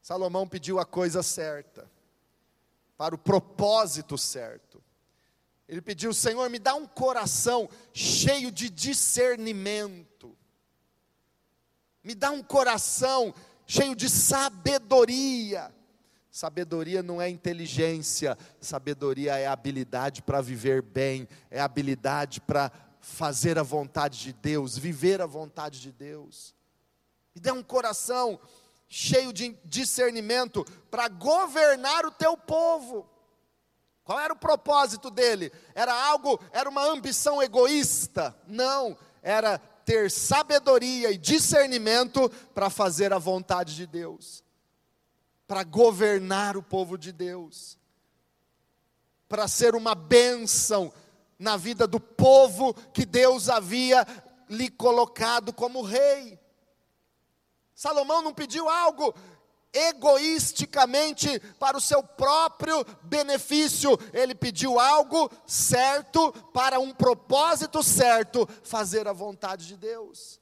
Salomão 0.00 0.48
pediu 0.48 0.78
a 0.78 0.86
coisa 0.86 1.22
certa, 1.22 1.86
para 2.96 3.14
o 3.14 3.18
propósito 3.18 4.16
certo. 4.16 4.82
Ele 5.68 5.82
pediu: 5.82 6.14
Senhor, 6.14 6.48
me 6.48 6.58
dá 6.58 6.74
um 6.74 6.86
coração 6.86 7.68
cheio 7.92 8.50
de 8.50 8.70
discernimento, 8.70 10.34
me 12.02 12.14
dá 12.14 12.30
um 12.30 12.42
coração 12.42 13.34
cheio 13.66 13.94
de 13.94 14.08
sabedoria. 14.08 15.70
Sabedoria 16.30 17.02
não 17.02 17.20
é 17.20 17.28
inteligência, 17.28 18.36
sabedoria 18.60 19.36
é 19.38 19.46
habilidade 19.46 20.22
para 20.22 20.40
viver 20.40 20.82
bem, 20.82 21.26
é 21.50 21.60
habilidade 21.60 22.40
para 22.40 22.70
fazer 23.00 23.58
a 23.58 23.62
vontade 23.62 24.18
de 24.18 24.32
Deus, 24.32 24.76
viver 24.76 25.20
a 25.20 25.26
vontade 25.26 25.80
de 25.80 25.90
Deus. 25.90 26.54
Me 27.34 27.40
dê 27.40 27.50
um 27.50 27.62
coração 27.62 28.38
cheio 28.88 29.32
de 29.32 29.56
discernimento 29.64 30.64
para 30.90 31.08
governar 31.08 32.04
o 32.04 32.10
teu 32.10 32.36
povo. 32.36 33.08
Qual 34.04 34.18
era 34.18 34.32
o 34.32 34.38
propósito 34.38 35.10
dele? 35.10 35.52
Era 35.74 35.92
algo, 35.92 36.40
era 36.52 36.68
uma 36.68 36.84
ambição 36.84 37.42
egoísta? 37.42 38.34
Não, 38.46 38.96
era 39.22 39.58
ter 39.84 40.10
sabedoria 40.10 41.10
e 41.10 41.18
discernimento 41.18 42.28
para 42.54 42.70
fazer 42.70 43.12
a 43.12 43.18
vontade 43.18 43.74
de 43.74 43.86
Deus, 43.86 44.42
para 45.48 45.64
governar 45.64 46.58
o 46.58 46.62
povo 46.62 46.98
de 46.98 47.10
Deus, 47.10 47.78
para 49.26 49.48
ser 49.48 49.74
uma 49.74 49.94
bênção 49.94 50.92
na 51.38 51.56
vida 51.56 51.86
do 51.86 51.98
povo 51.98 52.74
que 52.92 53.06
Deus 53.06 53.48
havia 53.48 54.06
lhe 54.48 54.68
colocado 54.68 55.50
como 55.52 55.82
rei. 55.82 56.38
Salomão 57.74 58.20
não 58.20 58.34
pediu 58.34 58.68
algo 58.68 59.14
egoisticamente 59.72 61.40
para 61.58 61.76
o 61.76 61.80
seu 61.80 62.02
próprio 62.02 62.84
benefício, 63.02 63.98
ele 64.12 64.34
pediu 64.34 64.78
algo 64.78 65.30
certo 65.46 66.32
para 66.52 66.78
um 66.78 66.92
propósito 66.92 67.82
certo, 67.82 68.46
fazer 68.64 69.08
a 69.08 69.12
vontade 69.12 69.66
de 69.66 69.76
Deus, 69.76 70.40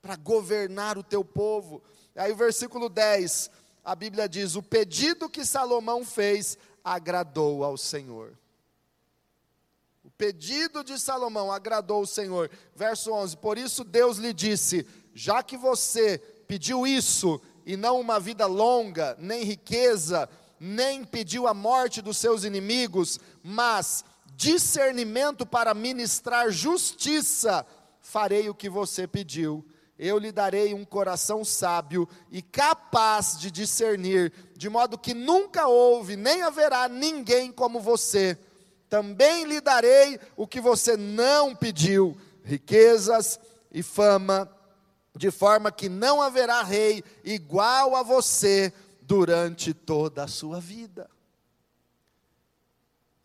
para 0.00 0.14
governar 0.14 0.96
o 0.96 1.02
teu 1.02 1.24
povo. 1.24 1.82
Aí 2.14 2.32
o 2.32 2.36
versículo 2.36 2.88
10, 2.88 3.48
a 3.88 3.94
Bíblia 3.94 4.28
diz: 4.28 4.54
"O 4.54 4.62
pedido 4.62 5.30
que 5.30 5.46
Salomão 5.46 6.04
fez 6.04 6.58
agradou 6.84 7.64
ao 7.64 7.78
Senhor". 7.78 8.38
O 10.04 10.10
pedido 10.10 10.84
de 10.84 10.98
Salomão 10.98 11.50
agradou 11.50 11.98
ao 11.98 12.06
Senhor. 12.06 12.50
Verso 12.74 13.10
11: 13.10 13.38
Por 13.38 13.56
isso 13.56 13.82
Deus 13.84 14.18
lhe 14.18 14.34
disse: 14.34 14.86
Já 15.14 15.42
que 15.42 15.56
você 15.56 16.18
pediu 16.46 16.86
isso, 16.86 17.40
e 17.64 17.78
não 17.78 17.98
uma 17.98 18.20
vida 18.20 18.44
longa, 18.44 19.16
nem 19.18 19.42
riqueza, 19.42 20.28
nem 20.60 21.02
pediu 21.02 21.46
a 21.46 21.54
morte 21.54 22.02
dos 22.02 22.18
seus 22.18 22.44
inimigos, 22.44 23.18
mas 23.42 24.04
discernimento 24.36 25.46
para 25.46 25.72
ministrar 25.72 26.50
justiça, 26.50 27.64
farei 28.02 28.50
o 28.50 28.54
que 28.54 28.68
você 28.68 29.06
pediu. 29.06 29.64
Eu 29.98 30.16
lhe 30.16 30.30
darei 30.30 30.72
um 30.72 30.84
coração 30.84 31.44
sábio 31.44 32.08
e 32.30 32.40
capaz 32.40 33.36
de 33.38 33.50
discernir, 33.50 34.32
de 34.56 34.68
modo 34.68 34.96
que 34.96 35.12
nunca 35.12 35.66
houve, 35.66 36.14
nem 36.14 36.42
haverá 36.42 36.88
ninguém 36.88 37.50
como 37.50 37.80
você. 37.80 38.38
Também 38.88 39.44
lhe 39.44 39.60
darei 39.60 40.20
o 40.36 40.46
que 40.46 40.60
você 40.60 40.96
não 40.96 41.54
pediu: 41.54 42.16
riquezas 42.44 43.40
e 43.72 43.82
fama 43.82 44.48
de 45.16 45.32
forma 45.32 45.72
que 45.72 45.88
não 45.88 46.22
haverá 46.22 46.62
rei 46.62 47.02
igual 47.24 47.96
a 47.96 48.02
você 48.04 48.72
durante 49.02 49.74
toda 49.74 50.22
a 50.22 50.28
sua 50.28 50.60
vida. 50.60 51.10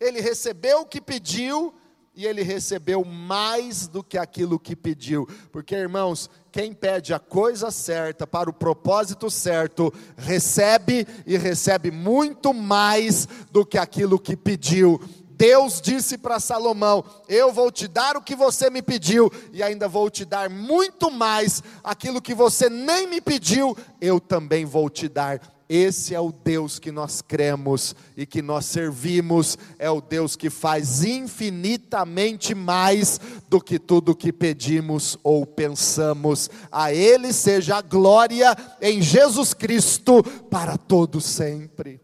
Ele 0.00 0.20
recebeu 0.20 0.80
o 0.80 0.86
que 0.86 1.00
pediu 1.00 1.72
e 2.16 2.26
ele 2.26 2.42
recebeu 2.42 3.04
mais 3.04 3.88
do 3.88 4.02
que 4.02 4.16
aquilo 4.16 4.58
que 4.58 4.76
pediu, 4.76 5.28
porque 5.50 5.74
irmãos, 5.74 6.30
quem 6.52 6.72
pede 6.72 7.12
a 7.12 7.18
coisa 7.18 7.70
certa 7.70 8.26
para 8.26 8.48
o 8.48 8.52
propósito 8.52 9.28
certo, 9.28 9.92
recebe 10.16 11.06
e 11.26 11.36
recebe 11.36 11.90
muito 11.90 12.54
mais 12.54 13.26
do 13.50 13.66
que 13.66 13.76
aquilo 13.76 14.18
que 14.18 14.36
pediu. 14.36 15.00
Deus 15.36 15.80
disse 15.80 16.16
para 16.16 16.38
Salomão: 16.38 17.04
Eu 17.28 17.52
vou 17.52 17.70
te 17.70 17.88
dar 17.88 18.16
o 18.16 18.22
que 18.22 18.36
você 18.36 18.70
me 18.70 18.80
pediu, 18.80 19.30
e 19.52 19.62
ainda 19.62 19.88
vou 19.88 20.08
te 20.08 20.24
dar 20.24 20.48
muito 20.48 21.10
mais, 21.10 21.62
aquilo 21.82 22.22
que 22.22 22.34
você 22.34 22.70
nem 22.70 23.08
me 23.08 23.20
pediu, 23.20 23.76
eu 24.00 24.20
também 24.20 24.64
vou 24.64 24.88
te 24.88 25.08
dar. 25.08 25.40
Esse 25.68 26.14
é 26.14 26.20
o 26.20 26.30
Deus 26.30 26.78
que 26.78 26.92
nós 26.92 27.22
cremos 27.22 27.96
e 28.16 28.26
que 28.26 28.42
nós 28.42 28.66
servimos, 28.66 29.56
é 29.78 29.90
o 29.90 30.00
Deus 30.00 30.36
que 30.36 30.50
faz 30.50 31.02
infinitamente 31.02 32.54
mais 32.54 33.18
do 33.48 33.60
que 33.60 33.78
tudo 33.78 34.14
que 34.14 34.32
pedimos 34.32 35.18
ou 35.22 35.46
pensamos. 35.46 36.50
A 36.70 36.92
Ele 36.92 37.32
seja 37.32 37.76
a 37.76 37.82
glória 37.82 38.54
em 38.80 39.00
Jesus 39.00 39.54
Cristo 39.54 40.22
para 40.50 40.76
todo 40.76 41.20
sempre. 41.20 42.00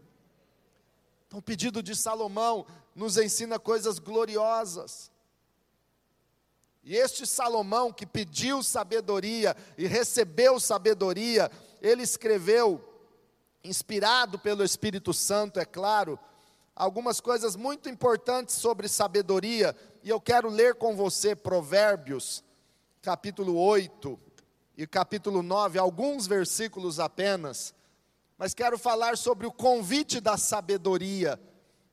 Então, 1.27 1.39
o 1.39 1.41
pedido 1.41 1.83
de 1.83 1.95
Salomão 1.95 2.65
nos 2.95 3.17
ensina 3.17 3.59
coisas 3.59 3.99
gloriosas. 3.99 5.11
E 6.83 6.95
este 6.95 7.27
Salomão 7.27 7.93
que 7.93 8.05
pediu 8.05 8.63
sabedoria 8.63 9.55
e 9.77 9.85
recebeu 9.85 10.59
sabedoria, 10.59 11.51
ele 11.81 12.01
escreveu, 12.01 12.83
inspirado 13.63 14.39
pelo 14.39 14.63
Espírito 14.63 15.13
Santo, 15.13 15.59
é 15.59 15.65
claro, 15.65 16.19
algumas 16.75 17.19
coisas 17.19 17.55
muito 17.55 17.89
importantes 17.89 18.55
sobre 18.55 18.87
sabedoria, 18.87 19.75
e 20.03 20.09
eu 20.09 20.19
quero 20.19 20.49
ler 20.49 20.75
com 20.75 20.95
você 20.95 21.35
Provérbios, 21.35 22.43
capítulo 23.01 23.57
8 23.57 24.19
e 24.77 24.87
capítulo 24.87 25.43
9, 25.43 25.77
alguns 25.77 26.27
versículos 26.27 26.99
apenas, 26.99 27.73
mas 28.37 28.53
quero 28.53 28.77
falar 28.77 29.17
sobre 29.17 29.45
o 29.45 29.51
convite 29.51 30.19
da 30.19 30.37
sabedoria 30.37 31.39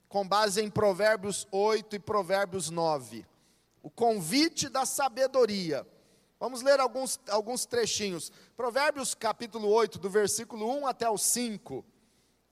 com 0.08 0.26
base 0.26 0.62
em 0.62 0.70
Provérbios 0.70 1.46
8 1.52 1.96
e 1.96 1.98
Provérbios 1.98 2.70
9. 2.70 3.26
O 3.82 3.90
convite 3.90 4.68
da 4.68 4.86
sabedoria. 4.86 5.86
Vamos 6.40 6.62
ler 6.62 6.78
alguns, 6.78 7.18
alguns 7.28 7.66
trechinhos. 7.66 8.30
Provérbios 8.56 9.12
capítulo 9.14 9.68
8, 9.68 9.98
do 9.98 10.08
versículo 10.08 10.70
1 10.78 10.86
até 10.86 11.10
o 11.10 11.18
5, 11.18 11.84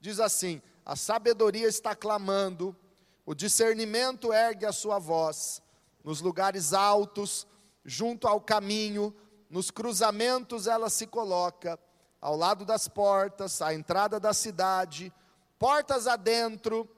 diz 0.00 0.18
assim: 0.18 0.60
A 0.84 0.96
sabedoria 0.96 1.68
está 1.68 1.94
clamando, 1.94 2.76
o 3.24 3.32
discernimento 3.34 4.32
ergue 4.32 4.66
a 4.66 4.72
sua 4.72 4.98
voz, 4.98 5.62
nos 6.02 6.20
lugares 6.20 6.72
altos, 6.72 7.46
junto 7.84 8.26
ao 8.26 8.40
caminho, 8.40 9.14
nos 9.48 9.70
cruzamentos 9.70 10.66
ela 10.66 10.90
se 10.90 11.06
coloca, 11.06 11.78
ao 12.20 12.34
lado 12.34 12.64
das 12.64 12.88
portas, 12.88 13.62
à 13.62 13.72
entrada 13.72 14.18
da 14.18 14.32
cidade, 14.32 15.12
portas 15.60 16.08
adentro, 16.08 16.88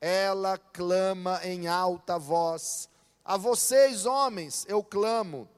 ela 0.00 0.58
clama 0.58 1.40
em 1.44 1.68
alta 1.68 2.18
voz. 2.18 2.88
A 3.24 3.36
vocês, 3.36 4.04
homens, 4.04 4.66
eu 4.68 4.82
clamo. 4.82 5.48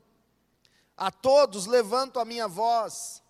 A 0.96 1.10
todos 1.10 1.66
levanto 1.66 2.20
a 2.20 2.24
minha 2.24 2.46
voz. 2.46 3.22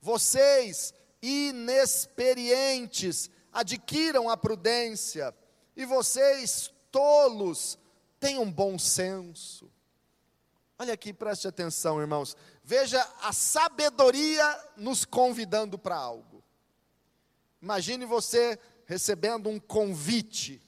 Vocês, 0.00 0.92
inexperientes, 1.22 3.30
adquiram 3.52 4.28
a 4.28 4.36
prudência. 4.36 5.34
E 5.76 5.84
vocês, 5.84 6.72
tolos, 6.90 7.78
tenham 8.18 8.50
bom 8.50 8.78
senso. 8.78 9.70
Olha 10.78 10.94
aqui, 10.94 11.12
preste 11.12 11.46
atenção, 11.46 12.00
irmãos. 12.00 12.36
Veja 12.64 13.06
a 13.20 13.32
sabedoria 13.32 14.72
nos 14.76 15.04
convidando 15.04 15.78
para 15.78 15.96
algo. 15.96 16.42
Imagine 17.60 18.06
você 18.06 18.58
recebendo 18.86 19.48
um 19.48 19.60
convite, 19.60 20.62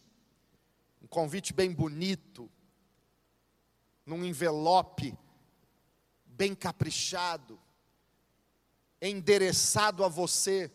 um 1.03 1.07
convite 1.07 1.55
bem 1.55 1.73
bonito, 1.73 2.51
num 4.05 4.25
envelope 4.25 5.17
bem 6.43 6.57
caprichado, 6.57 7.57
endereçado 9.01 10.03
a 10.03 10.09
você. 10.09 10.73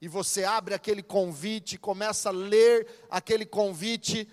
E 0.00 0.08
você 0.08 0.42
abre 0.42 0.72
aquele 0.72 1.02
convite, 1.02 1.76
começa 1.76 2.30
a 2.30 2.32
ler 2.32 2.88
aquele 3.10 3.44
convite 3.44 4.26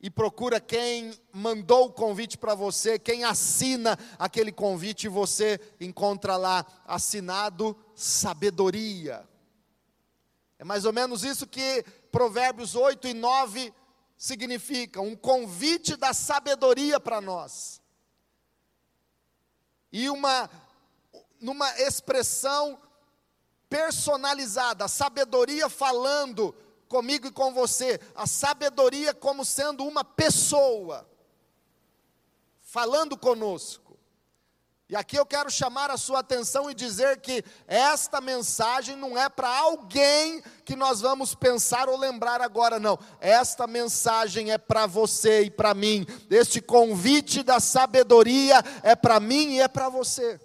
e 0.00 0.08
procura 0.08 0.60
quem 0.60 1.20
mandou 1.32 1.86
o 1.86 1.92
convite 1.92 2.38
para 2.38 2.54
você, 2.54 2.96
quem 2.96 3.24
assina 3.24 3.98
aquele 4.16 4.52
convite, 4.52 5.06
e 5.06 5.08
você 5.08 5.58
encontra 5.80 6.36
lá 6.36 6.64
assinado 6.86 7.76
sabedoria. 7.96 9.28
É 10.60 10.64
mais 10.64 10.84
ou 10.84 10.92
menos 10.92 11.24
isso 11.24 11.44
que 11.44 11.84
Provérbios 12.12 12.76
8 12.76 13.08
e 13.08 13.14
9 13.14 13.74
significam, 14.16 15.08
um 15.08 15.16
convite 15.16 15.96
da 15.96 16.14
sabedoria 16.14 17.00
para 17.00 17.20
nós. 17.20 17.81
E 19.92 20.08
uma 20.08 20.48
numa 21.42 21.68
expressão 21.80 22.78
personalizada, 23.68 24.84
a 24.84 24.88
sabedoria 24.88 25.68
falando 25.68 26.54
comigo 26.88 27.26
e 27.26 27.32
com 27.32 27.52
você 27.52 27.98
a 28.14 28.26
sabedoria 28.26 29.12
como 29.12 29.44
sendo 29.44 29.84
uma 29.84 30.04
pessoa, 30.04 31.08
falando 32.60 33.16
conosco. 33.16 33.81
E 34.92 34.94
aqui 34.94 35.16
eu 35.16 35.24
quero 35.24 35.50
chamar 35.50 35.90
a 35.90 35.96
sua 35.96 36.18
atenção 36.18 36.70
e 36.70 36.74
dizer 36.74 37.18
que 37.22 37.42
esta 37.66 38.20
mensagem 38.20 38.94
não 38.94 39.16
é 39.16 39.26
para 39.26 39.48
alguém 39.48 40.42
que 40.66 40.76
nós 40.76 41.00
vamos 41.00 41.34
pensar 41.34 41.88
ou 41.88 41.96
lembrar 41.96 42.42
agora, 42.42 42.78
não. 42.78 42.98
Esta 43.18 43.66
mensagem 43.66 44.52
é 44.52 44.58
para 44.58 44.84
você 44.84 45.44
e 45.44 45.50
para 45.50 45.72
mim. 45.72 46.04
Este 46.28 46.60
convite 46.60 47.42
da 47.42 47.58
sabedoria 47.58 48.62
é 48.82 48.94
para 48.94 49.18
mim 49.18 49.54
e 49.54 49.60
é 49.62 49.66
para 49.66 49.88
você. 49.88 50.38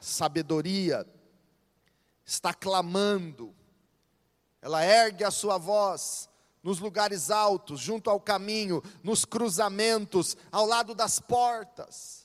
sabedoria 0.00 1.06
está 2.24 2.54
clamando, 2.54 3.54
ela 4.62 4.82
ergue 4.82 5.24
a 5.24 5.30
sua 5.30 5.58
voz 5.58 6.26
nos 6.62 6.78
lugares 6.78 7.30
altos, 7.30 7.80
junto 7.80 8.08
ao 8.08 8.18
caminho, 8.18 8.82
nos 9.02 9.26
cruzamentos, 9.26 10.38
ao 10.50 10.64
lado 10.64 10.94
das 10.94 11.20
portas 11.20 12.21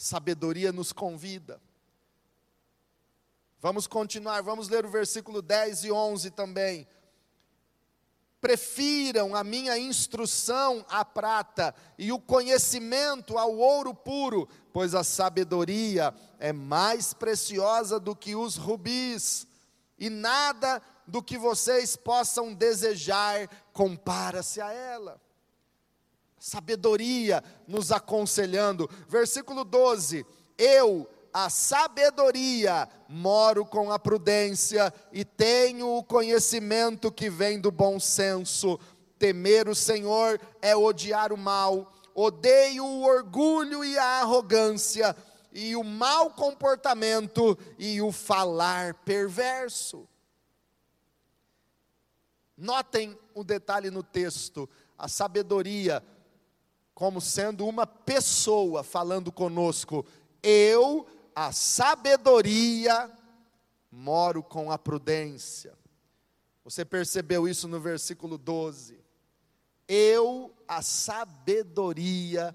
sabedoria 0.00 0.72
nos 0.72 0.92
convida. 0.92 1.60
Vamos 3.60 3.86
continuar, 3.86 4.40
vamos 4.42 4.70
ler 4.70 4.86
o 4.86 4.90
versículo 4.90 5.42
10 5.42 5.84
e 5.84 5.92
11 5.92 6.30
também. 6.30 6.88
Prefiram 8.40 9.36
a 9.36 9.44
minha 9.44 9.78
instrução 9.78 10.86
à 10.88 11.04
prata 11.04 11.74
e 11.98 12.10
o 12.10 12.18
conhecimento 12.18 13.36
ao 13.36 13.54
ouro 13.54 13.94
puro, 13.94 14.48
pois 14.72 14.94
a 14.94 15.04
sabedoria 15.04 16.14
é 16.38 16.50
mais 16.50 17.12
preciosa 17.12 18.00
do 18.00 18.16
que 18.16 18.34
os 18.34 18.56
rubis, 18.56 19.46
e 19.98 20.08
nada 20.08 20.80
do 21.06 21.22
que 21.22 21.36
vocês 21.36 21.94
possam 21.94 22.54
desejar 22.54 23.50
compara-se 23.74 24.62
a 24.62 24.72
ela 24.72 25.20
sabedoria 26.40 27.44
nos 27.68 27.92
aconselhando. 27.92 28.90
Versículo 29.06 29.62
12: 29.62 30.26
Eu, 30.56 31.08
a 31.32 31.50
sabedoria, 31.50 32.88
moro 33.06 33.64
com 33.64 33.92
a 33.92 33.98
prudência 33.98 34.92
e 35.12 35.24
tenho 35.24 35.96
o 35.96 36.02
conhecimento 36.02 37.12
que 37.12 37.28
vem 37.28 37.60
do 37.60 37.70
bom 37.70 38.00
senso. 38.00 38.80
Temer 39.18 39.68
o 39.68 39.74
Senhor 39.74 40.40
é 40.62 40.74
odiar 40.74 41.30
o 41.30 41.36
mal, 41.36 41.92
odeio 42.14 42.86
o 42.86 43.02
orgulho 43.02 43.84
e 43.84 43.98
a 43.98 44.20
arrogância, 44.22 45.14
e 45.52 45.76
o 45.76 45.84
mau 45.84 46.30
comportamento 46.30 47.58
e 47.78 48.00
o 48.00 48.10
falar 48.10 48.94
perverso. 48.94 50.08
Notem 52.56 53.18
o 53.34 53.44
detalhe 53.44 53.90
no 53.90 54.02
texto: 54.02 54.68
a 54.96 55.06
sabedoria 55.06 56.02
como 57.00 57.18
sendo 57.18 57.66
uma 57.66 57.86
pessoa 57.86 58.84
falando 58.84 59.32
conosco. 59.32 60.04
Eu, 60.42 61.06
a 61.34 61.50
sabedoria, 61.50 63.10
moro 63.90 64.42
com 64.42 64.70
a 64.70 64.76
prudência. 64.76 65.72
Você 66.62 66.84
percebeu 66.84 67.48
isso 67.48 67.66
no 67.66 67.80
versículo 67.80 68.36
12? 68.36 69.02
Eu, 69.88 70.54
a 70.68 70.82
sabedoria, 70.82 72.54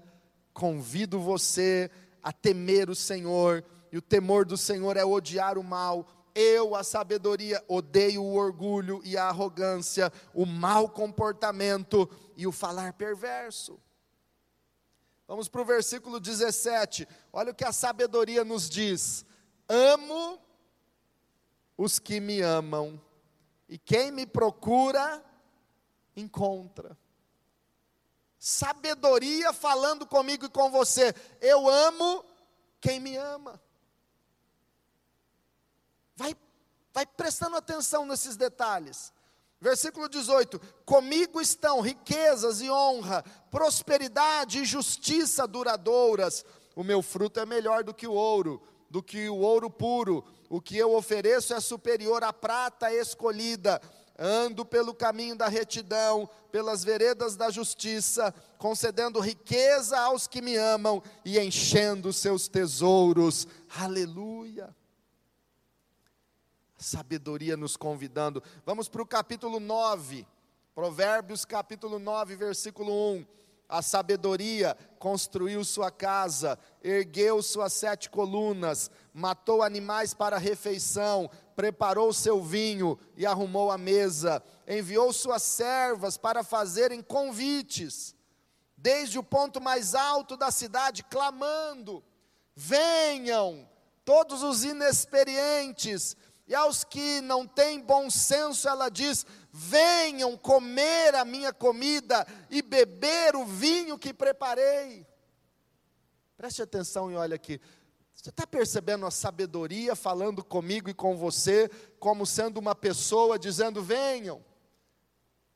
convido 0.54 1.18
você 1.18 1.90
a 2.22 2.32
temer 2.32 2.88
o 2.88 2.94
Senhor, 2.94 3.64
e 3.90 3.98
o 3.98 4.02
temor 4.02 4.44
do 4.44 4.56
Senhor 4.56 4.96
é 4.96 5.04
odiar 5.04 5.58
o 5.58 5.64
mal. 5.64 6.06
Eu, 6.32 6.76
a 6.76 6.84
sabedoria, 6.84 7.64
odeio 7.66 8.22
o 8.22 8.36
orgulho 8.36 9.00
e 9.02 9.16
a 9.16 9.24
arrogância, 9.24 10.12
o 10.32 10.46
mau 10.46 10.88
comportamento 10.88 12.08
e 12.36 12.46
o 12.46 12.52
falar 12.52 12.92
perverso. 12.92 13.80
Vamos 15.26 15.48
para 15.48 15.60
o 15.60 15.64
versículo 15.64 16.20
17. 16.20 17.06
Olha 17.32 17.50
o 17.50 17.54
que 17.54 17.64
a 17.64 17.72
sabedoria 17.72 18.44
nos 18.44 18.70
diz: 18.70 19.24
Amo 19.68 20.40
os 21.76 21.98
que 21.98 22.20
me 22.20 22.40
amam, 22.40 23.00
e 23.68 23.76
quem 23.76 24.12
me 24.12 24.26
procura, 24.26 25.22
encontra. 26.14 26.96
Sabedoria 28.38 29.52
falando 29.52 30.06
comigo 30.06 30.46
e 30.46 30.50
com 30.50 30.70
você. 30.70 31.12
Eu 31.40 31.68
amo 31.68 32.24
quem 32.80 33.00
me 33.00 33.16
ama. 33.16 33.60
Vai, 36.14 36.36
vai 36.92 37.04
prestando 37.04 37.56
atenção 37.56 38.06
nesses 38.06 38.36
detalhes. 38.36 39.12
Versículo 39.60 40.08
18: 40.08 40.60
Comigo 40.84 41.40
estão 41.40 41.80
riquezas 41.80 42.60
e 42.60 42.70
honra, 42.70 43.24
prosperidade 43.50 44.60
e 44.60 44.64
justiça 44.64 45.46
duradouras. 45.46 46.44
O 46.74 46.84
meu 46.84 47.00
fruto 47.02 47.40
é 47.40 47.46
melhor 47.46 47.82
do 47.82 47.94
que 47.94 48.06
o 48.06 48.12
ouro, 48.12 48.62
do 48.90 49.02
que 49.02 49.28
o 49.28 49.36
ouro 49.36 49.70
puro. 49.70 50.24
O 50.50 50.60
que 50.60 50.76
eu 50.76 50.94
ofereço 50.94 51.54
é 51.54 51.60
superior 51.60 52.22
à 52.22 52.32
prata 52.32 52.92
escolhida. 52.92 53.80
Ando 54.18 54.64
pelo 54.64 54.94
caminho 54.94 55.36
da 55.36 55.46
retidão, 55.46 56.28
pelas 56.50 56.82
veredas 56.82 57.36
da 57.36 57.50
justiça, 57.50 58.32
concedendo 58.56 59.20
riqueza 59.20 59.98
aos 59.98 60.26
que 60.26 60.40
me 60.40 60.56
amam 60.56 61.02
e 61.24 61.38
enchendo 61.38 62.12
seus 62.12 62.48
tesouros. 62.48 63.46
Aleluia 63.78 64.74
sabedoria 66.76 67.56
nos 67.56 67.76
convidando. 67.76 68.42
Vamos 68.64 68.88
para 68.88 69.02
o 69.02 69.06
capítulo 69.06 69.58
9, 69.58 70.26
Provérbios 70.74 71.44
capítulo 71.44 71.98
9, 71.98 72.36
versículo 72.36 72.92
1. 72.92 73.26
A 73.68 73.82
sabedoria 73.82 74.76
construiu 74.98 75.64
sua 75.64 75.90
casa, 75.90 76.58
ergueu 76.84 77.42
suas 77.42 77.72
sete 77.72 78.08
colunas, 78.08 78.90
matou 79.12 79.60
animais 79.62 80.14
para 80.14 80.38
refeição, 80.38 81.28
preparou 81.56 82.12
seu 82.12 82.40
vinho 82.40 82.96
e 83.16 83.26
arrumou 83.26 83.72
a 83.72 83.78
mesa, 83.78 84.40
enviou 84.68 85.12
suas 85.12 85.42
servas 85.42 86.16
para 86.16 86.44
fazerem 86.44 87.02
convites, 87.02 88.14
desde 88.76 89.18
o 89.18 89.22
ponto 89.22 89.60
mais 89.60 89.96
alto 89.96 90.36
da 90.36 90.52
cidade, 90.52 91.02
clamando: 91.02 92.04
Venham, 92.54 93.68
todos 94.04 94.44
os 94.44 94.62
inexperientes, 94.62 96.16
e 96.46 96.54
aos 96.54 96.84
que 96.84 97.20
não 97.22 97.46
têm 97.46 97.80
bom 97.80 98.08
senso, 98.08 98.68
ela 98.68 98.88
diz: 98.88 99.26
venham 99.50 100.36
comer 100.36 101.14
a 101.14 101.24
minha 101.24 101.52
comida 101.52 102.26
e 102.48 102.62
beber 102.62 103.34
o 103.34 103.44
vinho 103.44 103.98
que 103.98 104.14
preparei. 104.14 105.04
Preste 106.36 106.62
atenção 106.62 107.10
e 107.10 107.16
olha 107.16 107.34
aqui. 107.34 107.60
Você 108.14 108.30
está 108.30 108.46
percebendo 108.46 109.06
a 109.06 109.10
sabedoria 109.10 109.96
falando 109.96 110.44
comigo 110.44 110.88
e 110.88 110.94
com 110.94 111.16
você, 111.16 111.68
como 111.98 112.24
sendo 112.24 112.58
uma 112.58 112.74
pessoa 112.74 113.38
dizendo: 113.38 113.82
venham. 113.82 114.44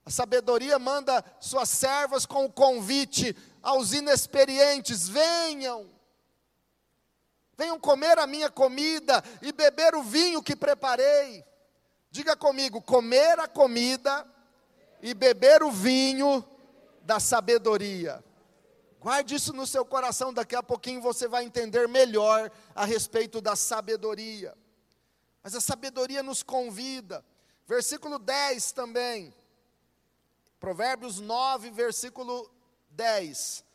A 0.05 0.11
sabedoria 0.11 0.79
manda 0.79 1.25
suas 1.39 1.69
servas 1.69 2.27
com 2.27 2.47
o 2.47 2.53
convite 2.53 3.37
aos 3.63 3.93
inexperientes: 3.93 5.09
venham. 5.09 6.00
Venham 7.61 7.79
comer 7.79 8.19
a 8.19 8.27
minha 8.27 8.49
comida 8.49 9.23
e 9.43 9.53
beber 9.53 9.95
o 9.95 10.03
vinho 10.03 10.43
que 10.43 10.57
preparei. 10.57 11.45
Diga 12.11 12.35
comigo: 12.35 12.81
comer 12.81 13.39
a 13.39 13.47
comida 13.47 14.27
e 15.03 15.13
beber 15.13 15.63
o 15.63 15.71
vinho 15.71 16.43
da 17.03 17.21
sabedoria. 17.21 18.25
Guarde 18.99 19.35
isso 19.35 19.53
no 19.53 19.67
seu 19.67 19.85
coração, 19.85 20.33
daqui 20.33 20.57
a 20.57 20.63
pouquinho 20.63 21.03
você 21.03 21.29
vai 21.29 21.45
entender 21.45 21.87
melhor 21.87 22.51
a 22.75 22.87
respeito 22.87 23.43
da 23.43 23.55
sabedoria. 23.55 24.57
Mas 25.43 25.55
a 25.55 25.61
sabedoria 25.61 26.23
nos 26.23 26.43
convida. 26.43 27.23
Versículo 27.67 28.19
10 28.19 28.73
também. 28.73 29.35
Provérbios 30.59 31.21
9, 31.21 31.71
versículo 31.73 32.51
10. 32.93 33.67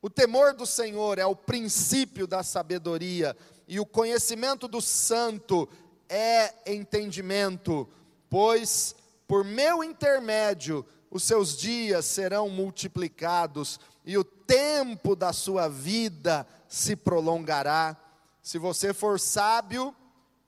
O 0.00 0.08
temor 0.08 0.54
do 0.54 0.64
Senhor 0.64 1.18
é 1.18 1.26
o 1.26 1.34
princípio 1.34 2.26
da 2.26 2.42
sabedoria, 2.42 3.36
e 3.66 3.80
o 3.80 3.86
conhecimento 3.86 4.68
do 4.68 4.80
santo 4.80 5.68
é 6.08 6.54
entendimento, 6.72 7.88
pois 8.30 8.94
por 9.26 9.44
meu 9.44 9.84
intermédio 9.84 10.86
os 11.10 11.22
seus 11.22 11.56
dias 11.56 12.04
serão 12.06 12.48
multiplicados 12.48 13.80
e 14.04 14.16
o 14.16 14.24
tempo 14.24 15.14
da 15.14 15.32
sua 15.32 15.68
vida 15.68 16.46
se 16.66 16.96
prolongará. 16.96 17.96
Se 18.40 18.58
você 18.58 18.94
for 18.94 19.20
sábio, 19.20 19.94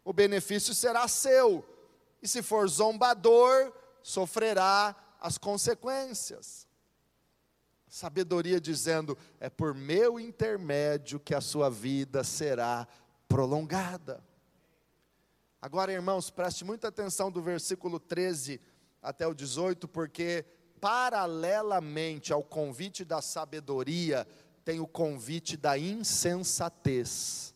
o 0.04 0.12
benefício 0.12 0.74
será 0.74 1.06
seu, 1.08 1.64
e 2.22 2.28
se 2.28 2.42
for 2.42 2.66
zombador, 2.68 3.72
sofrerá 4.02 4.96
as 5.20 5.36
consequências. 5.36 6.69
Sabedoria 7.90 8.61
dizendo: 8.61 9.18
é 9.40 9.50
por 9.50 9.74
meu 9.74 10.20
intermédio 10.20 11.18
que 11.18 11.35
a 11.35 11.40
sua 11.40 11.68
vida 11.68 12.22
será 12.22 12.87
prolongada. 13.26 14.22
Agora, 15.61 15.92
irmãos, 15.92 16.31
preste 16.31 16.64
muita 16.64 16.87
atenção 16.87 17.33
do 17.33 17.42
versículo 17.42 17.98
13 17.98 18.61
até 19.03 19.26
o 19.26 19.35
18, 19.35 19.88
porque 19.88 20.46
paralelamente 20.81 22.33
ao 22.33 22.44
convite 22.44 23.05
da 23.05 23.20
sabedoria, 23.20 24.26
tem 24.64 24.79
o 24.79 24.87
convite 24.87 25.57
da 25.57 25.76
insensatez, 25.76 27.53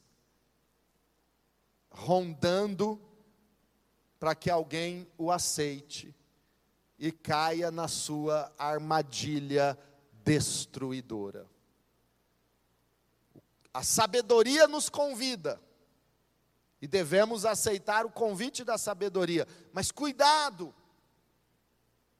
rondando 1.91 3.01
para 4.19 4.35
que 4.35 4.51
alguém 4.51 5.07
o 5.17 5.31
aceite 5.31 6.15
e 6.99 7.13
caia 7.13 7.71
na 7.71 7.87
sua 7.87 8.53
armadilha 8.59 9.79
destruidora. 10.25 11.47
A 13.73 13.83
sabedoria 13.83 14.67
nos 14.67 14.89
convida, 14.89 15.61
e 16.81 16.87
devemos 16.89 17.45
aceitar 17.45 18.05
o 18.05 18.11
convite 18.11 18.65
da 18.65 18.79
sabedoria, 18.79 19.47
mas 19.73 19.91
cuidado, 19.91 20.75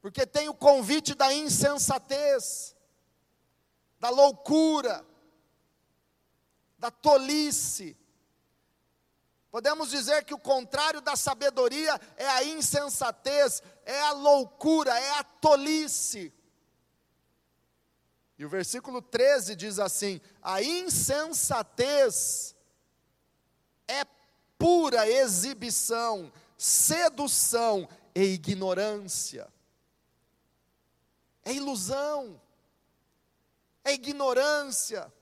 porque 0.01 0.27
tem 0.27 0.49
o 0.49 0.55
convite 0.55 1.15
da 1.15 1.33
insensatez, 1.33 2.77
da 3.99 4.11
loucura, 4.11 5.05
da 6.79 6.91
tolice. 6.91 7.97
Podemos 9.51 9.91
dizer 9.91 10.25
que 10.25 10.35
o 10.35 10.39
contrário 10.39 11.01
da 11.01 11.15
sabedoria 11.15 11.99
é 12.17 12.27
a 12.27 12.45
insensatez, 12.45 13.63
é 13.85 14.01
a 14.01 14.13
loucura, 14.13 14.99
é 14.99 15.11
a 15.13 15.25
tolice. 15.25 16.33
E 18.39 18.45
o 18.45 18.49
versículo 18.49 19.01
13 19.01 19.55
diz 19.55 19.79
assim: 19.79 20.21
a 20.43 20.63
insensatez 20.63 22.55
é 23.87 24.05
pura 24.59 25.09
exibição, 25.09 26.33
sedução 26.57 27.89
e 28.15 28.23
ignorância. 28.23 29.49
É 31.45 31.53
ilusão, 31.53 32.41
é 33.85 33.93
ignorância. 33.93 35.13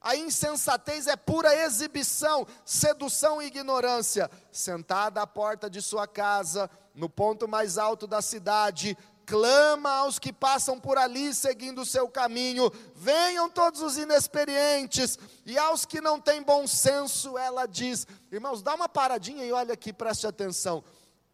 A 0.00 0.14
insensatez 0.14 1.08
é 1.08 1.16
pura 1.16 1.52
exibição, 1.52 2.46
sedução 2.64 3.42
e 3.42 3.46
ignorância. 3.46 4.30
Sentada 4.52 5.20
à 5.20 5.26
porta 5.26 5.68
de 5.68 5.82
sua 5.82 6.06
casa, 6.06 6.70
no 6.94 7.10
ponto 7.10 7.48
mais 7.48 7.76
alto 7.76 8.06
da 8.06 8.22
cidade, 8.22 8.96
clama 9.26 9.90
aos 9.90 10.18
que 10.20 10.32
passam 10.32 10.78
por 10.78 10.96
ali 10.96 11.34
seguindo 11.34 11.82
o 11.82 11.86
seu 11.86 12.08
caminho: 12.08 12.70
venham 12.94 13.50
todos 13.50 13.82
os 13.82 13.98
inexperientes, 13.98 15.18
e 15.44 15.58
aos 15.58 15.84
que 15.84 16.00
não 16.00 16.20
têm 16.20 16.42
bom 16.42 16.66
senso, 16.66 17.36
ela 17.36 17.66
diz: 17.66 18.06
irmãos, 18.30 18.62
dá 18.62 18.74
uma 18.74 18.88
paradinha 18.88 19.44
e 19.44 19.52
olha 19.52 19.74
aqui, 19.74 19.92
preste 19.92 20.26
atenção. 20.26 20.82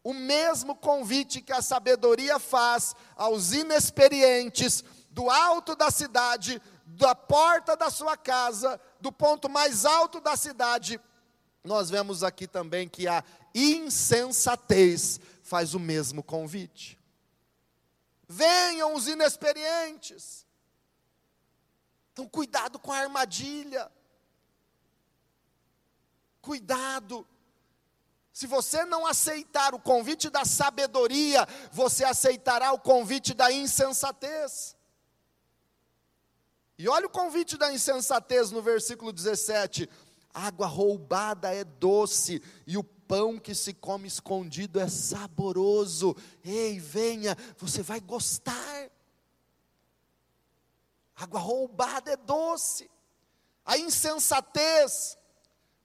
O 0.03 0.13
mesmo 0.13 0.75
convite 0.75 1.39
que 1.39 1.53
a 1.53 1.61
sabedoria 1.61 2.37
faz 2.39 2.93
aos 3.15 3.53
inexperientes, 3.53 4.83
do 5.09 5.29
alto 5.29 5.75
da 5.75 5.91
cidade, 5.91 6.61
da 6.85 7.15
porta 7.15 7.77
da 7.77 7.89
sua 7.89 8.17
casa, 8.17 8.81
do 8.99 9.11
ponto 9.11 9.47
mais 9.47 9.85
alto 9.85 10.19
da 10.19 10.35
cidade, 10.35 10.99
nós 11.63 11.89
vemos 11.89 12.23
aqui 12.23 12.47
também 12.47 12.89
que 12.89 13.07
a 13.07 13.23
insensatez 13.55 15.19
faz 15.41 15.73
o 15.73 15.79
mesmo 15.79 16.21
convite. 16.21 17.02
Venham 18.33 18.95
os 18.95 19.07
inexperientes. 19.07 20.43
Então, 22.11 22.27
cuidado 22.27 22.79
com 22.79 22.91
a 22.91 22.97
armadilha. 22.97 23.91
Cuidado. 26.41 27.27
Se 28.31 28.47
você 28.47 28.85
não 28.85 29.05
aceitar 29.05 29.75
o 29.75 29.79
convite 29.79 30.31
da 30.31 30.43
sabedoria, 30.45 31.47
você 31.71 32.03
aceitará 32.03 32.71
o 32.71 32.79
convite 32.79 33.35
da 33.35 33.51
insensatez. 33.51 34.75
E 36.75 36.89
olha 36.89 37.05
o 37.05 37.11
convite 37.11 37.55
da 37.55 37.71
insensatez 37.71 38.49
no 38.49 38.63
versículo 38.63 39.13
17: 39.13 39.87
água 40.33 40.65
roubada 40.65 41.53
é 41.53 41.63
doce, 41.63 42.41
e 42.65 42.79
o 42.79 42.83
pão 43.13 43.37
que 43.37 43.53
se 43.53 43.75
come 43.75 44.07
escondido 44.07 44.79
é 44.79 44.89
saboroso. 44.89 46.17
Ei, 46.43 46.79
venha, 46.79 47.37
você 47.59 47.83
vai 47.83 47.99
gostar. 47.99 48.89
Água 51.15 51.39
roubada 51.39 52.11
é 52.11 52.17
doce. 52.17 52.89
A 53.63 53.77
insensatez 53.77 55.15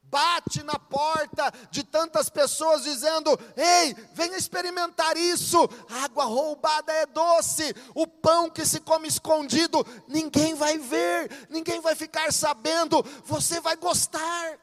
bate 0.04 0.62
na 0.62 0.78
porta 0.78 1.52
de 1.70 1.84
tantas 1.84 2.30
pessoas 2.30 2.82
dizendo: 2.84 3.38
Ei, 3.54 3.92
venha 4.14 4.38
experimentar 4.38 5.14
isso. 5.18 5.58
Água 6.02 6.24
roubada 6.24 6.90
é 6.94 7.04
doce, 7.04 7.74
o 7.94 8.06
pão 8.06 8.48
que 8.48 8.64
se 8.64 8.80
come 8.80 9.06
escondido, 9.06 9.86
ninguém 10.08 10.54
vai 10.54 10.78
ver, 10.78 11.46
ninguém 11.50 11.78
vai 11.82 11.94
ficar 11.94 12.32
sabendo, 12.32 13.02
você 13.26 13.60
vai 13.60 13.76
gostar. 13.76 14.58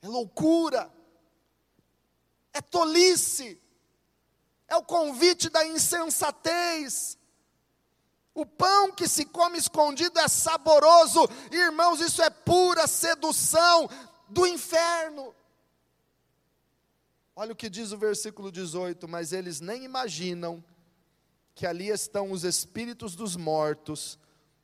É 0.00 0.08
loucura, 0.08 0.92
é 2.52 2.60
tolice, 2.60 3.60
é 4.68 4.76
o 4.76 4.82
convite 4.82 5.48
da 5.48 5.66
insensatez. 5.66 7.18
O 8.34 8.46
pão 8.46 8.92
que 8.92 9.08
se 9.08 9.24
come 9.24 9.58
escondido 9.58 10.18
é 10.20 10.28
saboroso, 10.28 11.28
irmãos, 11.50 12.00
isso 12.00 12.22
é 12.22 12.30
pura 12.30 12.86
sedução 12.86 13.88
do 14.28 14.46
inferno. 14.46 15.34
Olha 17.34 17.52
o 17.52 17.56
que 17.56 17.68
diz 17.68 17.92
o 17.92 17.98
versículo 17.98 18.52
18: 18.52 19.08
Mas 19.08 19.32
eles 19.32 19.60
nem 19.60 19.84
imaginam 19.84 20.62
que 21.54 21.66
ali 21.66 21.88
estão 21.88 22.30
os 22.30 22.44
espíritos 22.44 23.16
dos 23.16 23.34
mortos 23.34 24.18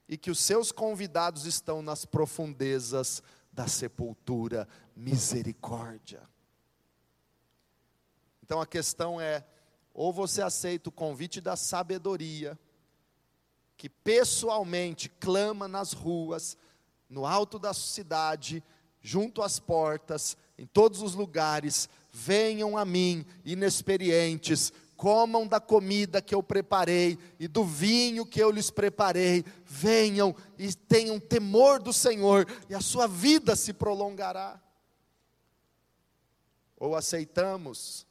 e 0.08 0.16
que 0.16 0.30
os 0.30 0.38
seus 0.38 0.70
convidados 0.70 1.46
estão 1.46 1.82
nas 1.82 2.04
profundezas 2.04 3.22
da 3.54 3.68
sepultura. 3.68 4.68
Misericórdia. 4.96 6.22
Então 8.42 8.60
a 8.60 8.66
questão 8.66 9.20
é: 9.20 9.44
ou 9.94 10.12
você 10.12 10.42
aceita 10.42 10.88
o 10.88 10.92
convite 10.92 11.40
da 11.40 11.56
sabedoria, 11.56 12.58
que 13.76 13.88
pessoalmente 13.88 15.08
clama 15.08 15.66
nas 15.66 15.92
ruas, 15.92 16.58
no 17.08 17.24
alto 17.24 17.58
da 17.58 17.72
cidade, 17.72 18.62
junto 19.00 19.40
às 19.40 19.58
portas, 19.58 20.36
em 20.58 20.66
todos 20.66 21.00
os 21.00 21.14
lugares, 21.14 21.88
venham 22.12 22.76
a 22.76 22.84
mim, 22.84 23.24
inexperientes, 23.44 24.72
comam 25.04 25.46
da 25.46 25.60
comida 25.60 26.22
que 26.22 26.34
eu 26.34 26.42
preparei 26.42 27.18
e 27.38 27.46
do 27.46 27.62
vinho 27.62 28.24
que 28.24 28.42
eu 28.42 28.50
lhes 28.50 28.70
preparei, 28.70 29.44
venham 29.66 30.34
e 30.56 30.72
tenham 30.72 31.20
temor 31.20 31.78
do 31.78 31.92
Senhor, 31.92 32.46
e 32.70 32.74
a 32.74 32.80
sua 32.80 33.06
vida 33.06 33.54
se 33.54 33.74
prolongará. 33.74 34.58
Ou 36.78 36.96
aceitamos 36.96 38.06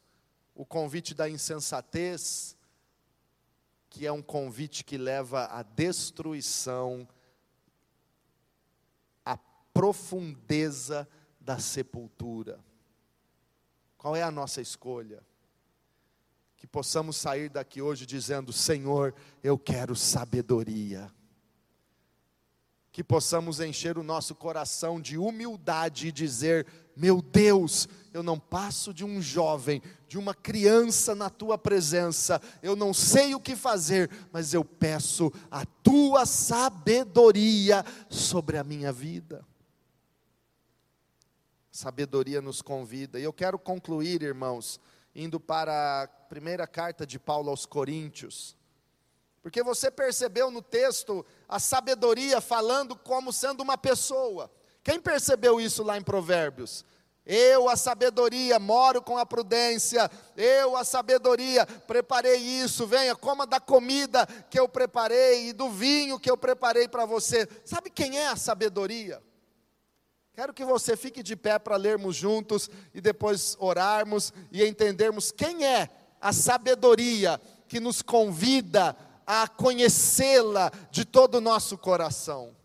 o 0.54 0.64
convite 0.64 1.16
da 1.16 1.28
insensatez, 1.28 2.56
que 3.90 4.06
é 4.06 4.12
um 4.12 4.22
convite 4.22 4.84
que 4.84 4.96
leva 4.96 5.46
à 5.46 5.64
destruição, 5.64 7.10
à 9.26 9.36
profundeza 9.74 11.10
da 11.42 11.58
sepultura. 11.58 12.64
Qual 13.98 14.16
é 14.16 14.22
a 14.22 14.30
nossa 14.30 14.62
escolha? 14.62 15.24
Que 16.64 16.68
possamos 16.68 17.18
sair 17.18 17.50
daqui 17.50 17.82
hoje 17.82 18.06
dizendo: 18.06 18.54
Senhor, 18.54 19.14
eu 19.44 19.60
quero 19.60 19.98
sabedoria. 19.98 21.12
Que 22.90 23.04
possamos 23.04 23.60
encher 23.60 23.98
o 23.98 24.04
nosso 24.04 24.34
coração 24.34 25.02
de 25.02 25.18
humildade 25.18 26.08
e 26.08 26.12
dizer: 26.14 26.66
Meu 26.96 27.22
Deus, 27.22 27.90
eu 28.14 28.24
não 28.24 28.40
passo 28.40 28.94
de 28.94 29.04
um 29.04 29.22
jovem, 29.22 29.82
de 30.08 30.18
uma 30.18 30.34
criança 30.34 31.14
na 31.14 31.30
tua 31.30 31.58
presença, 31.58 32.42
eu 32.62 32.78
não 32.78 32.94
sei 32.94 33.36
o 33.36 33.42
que 33.42 33.58
fazer, 33.58 34.10
mas 34.32 34.54
eu 34.54 34.64
peço 34.64 35.34
a 35.52 35.66
tua 35.66 36.26
sabedoria 36.26 37.84
sobre 38.10 38.58
a 38.58 38.64
minha 38.64 38.94
vida. 38.94 39.46
Sabedoria 41.70 42.42
nos 42.42 42.62
convida, 42.62 43.20
e 43.20 43.24
eu 43.24 43.34
quero 43.34 43.60
concluir, 43.60 44.22
irmãos, 44.24 44.80
indo 45.16 45.40
para 45.40 46.04
a 46.04 46.08
primeira 46.08 46.66
carta 46.66 47.06
de 47.06 47.20
Paulo 47.20 47.50
aos 47.50 47.66
Coríntios, 47.66 48.56
porque 49.42 49.62
você 49.62 49.92
percebeu 49.92 50.50
no 50.50 50.62
texto 50.62 51.26
a 51.50 51.60
sabedoria 51.60 52.40
falando 52.40 52.96
como 52.96 53.34
sendo 53.34 53.62
uma 53.62 53.78
pessoa. 53.78 54.50
Quem 54.82 55.00
percebeu 55.00 55.60
isso 55.60 55.84
lá 55.84 55.98
em 55.98 56.02
Provérbios? 56.02 56.86
Eu, 57.26 57.70
a 57.70 57.78
sabedoria, 57.78 58.60
moro 58.60 59.02
com 59.02 59.18
a 59.18 59.26
prudência. 59.26 60.10
Eu, 60.36 60.76
a 60.76 60.84
sabedoria, 60.84 61.66
preparei 61.66 62.38
isso. 62.38 62.86
Venha, 62.86 63.16
coma 63.16 63.46
da 63.46 63.60
comida 63.60 64.26
que 64.50 64.60
eu 64.60 64.68
preparei 64.68 65.50
e 65.50 65.54
do 65.54 65.70
vinho 65.70 66.20
que 66.20 66.30
eu 66.30 66.38
preparei 66.38 66.88
para 66.88 67.06
você. 67.06 67.48
Sabe 67.64 67.90
quem 67.90 68.18
é 68.18 68.28
a 68.28 68.36
sabedoria? 68.36 69.22
Quero 70.34 70.52
que 70.52 70.66
você 70.66 70.98
fique 70.98 71.22
de 71.22 71.36
pé 71.36 71.60
para 71.60 71.76
lermos 71.76 72.16
juntos 72.16 72.68
e 72.92 73.00
depois 73.00 73.56
orarmos 73.60 74.34
e 74.52 74.66
entendermos 74.66 75.32
quem 75.32 75.64
é 75.64 75.88
a 76.20 76.34
sabedoria 76.34 77.40
que 77.68 77.80
nos 77.80 78.02
convida 78.02 78.98
a 79.28 79.48
conhecê-la 79.48 80.72
de 80.90 81.06
todo 81.06 81.36
o 81.36 81.42
nosso 81.42 81.78
coração. 81.78 82.56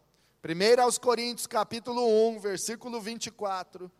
1 0.42 0.80
aos 0.80 0.96
Coríntios, 0.96 1.46
capítulo 1.46 2.06
1, 2.30 2.40
versículo 2.40 3.02
24, 3.02 3.92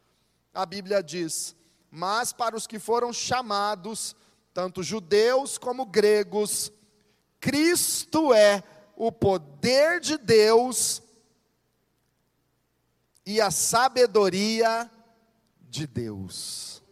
a 0.55 0.65
Bíblia 0.65 1.03
diz: 1.03 1.55
Mas 1.91 2.33
para 2.33 2.57
os 2.57 2.67
que 2.67 2.79
foram 2.79 3.13
chamados, 3.13 4.17
tanto 4.55 4.83
judeus 4.83 5.59
como 5.59 5.85
gregos, 5.85 6.73
Cristo 7.39 8.33
é 8.33 8.63
o 8.97 9.13
poder 9.13 10.01
de 10.01 10.17
Deus 10.17 11.03
e 13.29 13.43
a 13.43 13.51
sabedoria 13.51 14.91
de 15.69 15.87
Deus. 15.87 16.83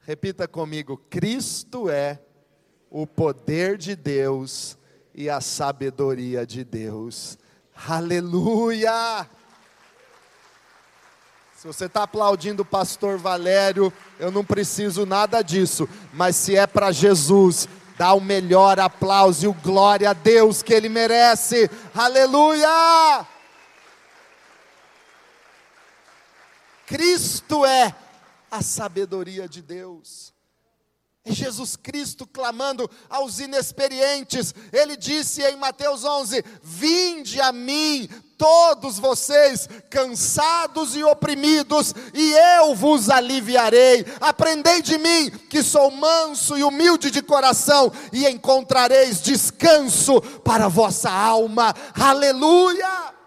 Repita 0.00 0.46
comigo: 0.46 0.98
Cristo 1.08 1.88
é 1.88 2.20
o 2.90 3.06
poder 3.06 3.78
de 3.78 3.96
Deus 3.96 4.76
e 5.14 5.30
a 5.30 5.40
sabedoria 5.40 6.46
de 6.46 6.62
Deus. 6.62 7.38
Aleluia! 7.88 9.26
Se 11.56 11.66
você 11.66 11.86
está 11.86 12.02
aplaudindo 12.02 12.62
o 12.62 12.66
pastor 12.66 13.16
Valério, 13.16 13.90
eu 14.20 14.30
não 14.30 14.44
preciso 14.44 15.06
nada 15.06 15.40
disso, 15.40 15.88
mas 16.12 16.36
se 16.36 16.54
é 16.54 16.66
para 16.66 16.92
Jesus, 16.92 17.66
dá 17.96 18.12
o 18.12 18.20
melhor 18.20 18.78
aplauso 18.78 19.46
e 19.46 19.48
o 19.48 19.54
glória 19.54 20.10
a 20.10 20.12
Deus 20.12 20.62
que 20.62 20.74
ele 20.74 20.90
merece. 20.90 21.70
Aleluia! 21.94 23.26
Cristo 26.88 27.66
é 27.66 27.94
a 28.50 28.62
sabedoria 28.62 29.46
de 29.46 29.60
Deus. 29.60 30.32
É 31.22 31.32
Jesus 31.32 31.76
Cristo 31.76 32.26
clamando 32.26 32.90
aos 33.10 33.40
inexperientes. 33.40 34.54
Ele 34.72 34.96
disse 34.96 35.42
em 35.42 35.54
Mateus 35.56 36.02
11: 36.02 36.42
Vinde 36.62 37.42
a 37.42 37.52
mim, 37.52 38.08
todos 38.38 38.98
vocês 38.98 39.68
cansados 39.90 40.96
e 40.96 41.04
oprimidos, 41.04 41.94
e 42.14 42.32
eu 42.32 42.74
vos 42.74 43.10
aliviarei. 43.10 44.06
Aprendei 44.18 44.80
de 44.80 44.96
mim, 44.96 45.30
que 45.50 45.62
sou 45.62 45.90
manso 45.90 46.56
e 46.56 46.64
humilde 46.64 47.10
de 47.10 47.20
coração, 47.20 47.92
e 48.14 48.26
encontrareis 48.26 49.20
descanso 49.20 50.22
para 50.42 50.64
a 50.64 50.70
vossa 50.70 51.10
alma. 51.10 51.74
Aleluia! 51.94 53.17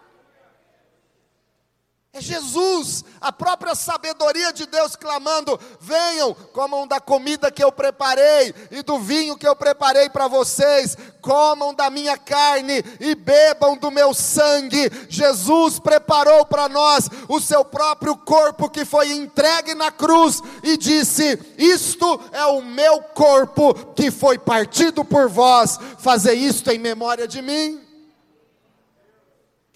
É 2.14 2.20
Jesus, 2.20 3.06
a 3.22 3.32
própria 3.32 3.74
sabedoria 3.74 4.52
de 4.52 4.66
Deus 4.66 4.98
clamando: 4.98 5.58
venham, 5.80 6.34
comam 6.52 6.86
da 6.86 7.00
comida 7.00 7.50
que 7.50 7.64
eu 7.64 7.72
preparei 7.72 8.54
e 8.70 8.84
do 8.84 9.00
vinho 9.00 9.38
que 9.38 9.48
eu 9.48 9.56
preparei 9.56 10.10
para 10.10 10.28
vocês, 10.28 10.98
comam 11.22 11.74
da 11.74 11.90
minha 11.90 12.18
carne 12.18 12.84
e 13.00 13.16
bebam 13.16 13.78
do 13.78 13.90
meu 13.90 14.14
sangue. 14.14 14.92
Jesus 15.08 15.80
preparou 15.80 16.46
para 16.46 16.68
nós 16.68 17.10
o 17.30 17.40
seu 17.40 17.64
próprio 17.64 18.18
corpo 18.18 18.70
que 18.70 18.84
foi 18.84 19.14
entregue 19.14 19.74
na 19.74 19.90
cruz 19.90 20.42
e 20.64 20.76
disse: 20.76 21.40
Isto 21.58 22.20
é 22.34 22.46
o 22.46 22.62
meu 22.62 23.02
corpo 23.02 23.74
que 23.96 24.12
foi 24.12 24.38
partido 24.38 25.06
por 25.06 25.30
vós, 25.30 25.80
fazer 25.98 26.34
isto 26.34 26.70
em 26.72 26.78
memória 26.78 27.26
de 27.26 27.42
mim. 27.42 27.91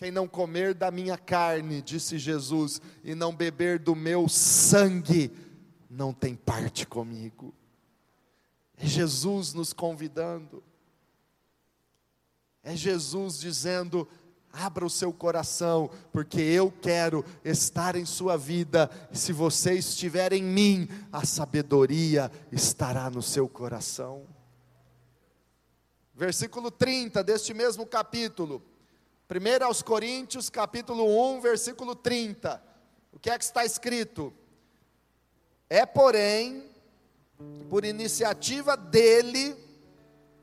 Quem 0.05 0.11
não 0.11 0.27
comer 0.27 0.75
da 0.75 0.91
minha 0.91 1.17
carne, 1.17 1.81
disse 1.81 2.19
Jesus, 2.19 2.79
e 3.03 3.15
não 3.15 3.35
beber 3.35 3.79
do 3.79 3.95
meu 3.95 4.29
sangue, 4.29 5.31
não 5.89 6.13
tem 6.13 6.35
parte 6.35 6.85
comigo. 6.85 7.51
É 8.77 8.85
Jesus 8.85 9.55
nos 9.55 9.73
convidando. 9.73 10.63
É 12.61 12.75
Jesus 12.75 13.39
dizendo: 13.39 14.07
abra 14.53 14.85
o 14.85 14.91
seu 14.91 15.11
coração, 15.11 15.89
porque 16.11 16.39
eu 16.39 16.71
quero 16.71 17.25
estar 17.43 17.95
em 17.95 18.05
sua 18.05 18.37
vida, 18.37 18.91
e 19.11 19.17
se 19.17 19.33
você 19.33 19.73
estiver 19.73 20.33
em 20.33 20.43
mim, 20.43 20.87
a 21.11 21.25
sabedoria 21.25 22.31
estará 22.51 23.09
no 23.09 23.23
seu 23.23 23.49
coração. 23.49 24.27
Versículo 26.13 26.69
30 26.69 27.23
deste 27.23 27.55
mesmo 27.55 27.87
capítulo. 27.87 28.74
1 29.27 29.65
aos 29.65 29.81
Coríntios, 29.81 30.51
capítulo 30.51 31.35
1, 31.37 31.41
versículo 31.41 31.95
30. 31.95 32.61
O 33.11 33.17
que 33.17 33.29
é 33.29 33.37
que 33.37 33.43
está 33.43 33.65
escrito? 33.65 34.31
É, 35.67 35.83
porém, 35.83 36.63
por 37.67 37.83
iniciativa 37.83 38.77
dele 38.77 39.55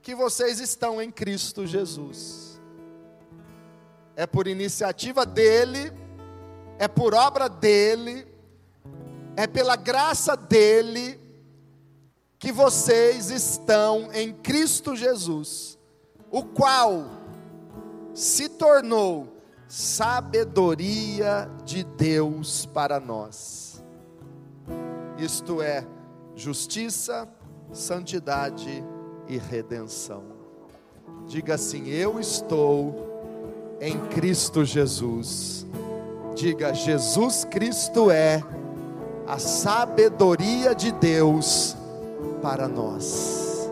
que 0.03 0.16
vocês 0.16 0.59
estão 0.59 1.01
em 1.01 1.12
Cristo 1.12 1.64
Jesus. 1.64 2.61
É 4.16 4.27
por 4.27 4.49
iniciativa 4.49 5.25
dele, 5.25 5.92
é 6.77 6.88
por 6.88 7.14
obra 7.14 7.49
dele, 7.49 8.27
é 9.37 9.47
pela 9.47 9.77
graça 9.77 10.37
dele 10.37 11.21
que 12.37 12.51
vocês 12.51 13.31
estão 13.31 14.12
em 14.12 14.33
Cristo 14.33 14.97
Jesus, 14.97 15.79
o 16.33 16.42
qual 16.42 17.21
se 18.14 18.48
tornou 18.48 19.42
sabedoria 19.68 21.51
de 21.64 21.83
Deus 21.83 22.66
para 22.66 23.01
nós. 23.01 23.83
Isto 25.16 25.62
é, 25.62 25.87
justiça, 26.35 27.29
santidade 27.72 28.85
e 29.29 29.38
redenção. 29.38 30.25
Diga 31.27 31.55
assim: 31.55 31.88
Eu 31.88 32.20
estou 32.20 33.77
em 33.81 33.98
Cristo 34.09 34.64
Jesus. 34.64 35.66
Diga: 36.35 36.75
Jesus 36.75 37.44
Cristo 37.44 38.11
é 38.11 38.42
a 39.27 39.38
sabedoria 39.38 40.75
de 40.75 40.92
Deus 40.92 41.77
para 42.42 42.68
nós. 42.68 43.70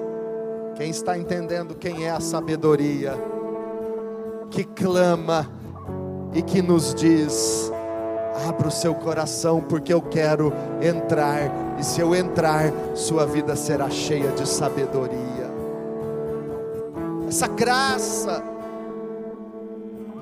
Quem 0.76 0.88
está 0.88 1.18
entendendo 1.18 1.74
quem 1.74 2.06
é 2.06 2.10
a 2.10 2.20
sabedoria? 2.20 3.39
Que 4.50 4.64
clama 4.64 5.48
e 6.34 6.42
que 6.42 6.60
nos 6.60 6.94
diz: 6.94 7.72
abra 8.48 8.68
o 8.68 8.70
seu 8.70 8.94
coração, 8.94 9.60
porque 9.60 9.92
eu 9.92 10.02
quero 10.02 10.52
entrar, 10.82 11.50
e 11.78 11.84
se 11.84 12.00
eu 12.00 12.14
entrar, 12.14 12.72
sua 12.94 13.26
vida 13.26 13.56
será 13.56 13.88
cheia 13.88 14.30
de 14.32 14.48
sabedoria. 14.48 15.50
Essa 17.28 17.46
graça, 17.46 18.42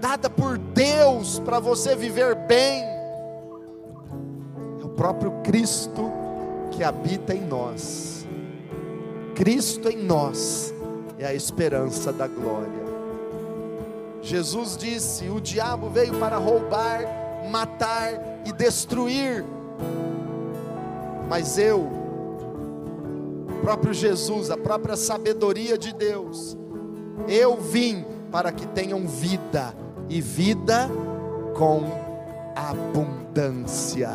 dada 0.00 0.28
por 0.28 0.58
Deus 0.58 1.38
para 1.38 1.58
você 1.58 1.96
viver 1.96 2.34
bem, 2.34 2.84
é 4.80 4.84
o 4.84 4.90
próprio 4.90 5.32
Cristo 5.42 6.10
que 6.70 6.84
habita 6.84 7.34
em 7.34 7.40
nós. 7.46 8.26
Cristo 9.34 9.88
em 9.88 10.02
nós 10.02 10.74
é 11.18 11.26
a 11.26 11.32
esperança 11.32 12.12
da 12.12 12.26
glória. 12.26 12.88
Jesus 14.22 14.76
disse: 14.76 15.28
O 15.28 15.40
diabo 15.40 15.88
veio 15.88 16.18
para 16.18 16.37
roubar, 16.37 17.02
matar 17.50 18.12
e 18.44 18.52
destruir, 18.52 19.44
mas 21.28 21.59
eu, 21.59 21.81
o 21.81 23.61
próprio 23.62 23.92
Jesus, 23.92 24.50
a 24.50 24.57
própria 24.57 24.96
sabedoria 24.96 25.76
de 25.76 25.92
Deus, 25.92 26.57
eu 27.28 27.57
vim 27.57 28.04
para 28.31 28.52
que 28.52 28.66
tenham 28.66 29.07
vida 29.07 29.74
e 30.09 30.20
vida 30.20 30.88
com 31.57 31.83
abundância. 32.54 34.11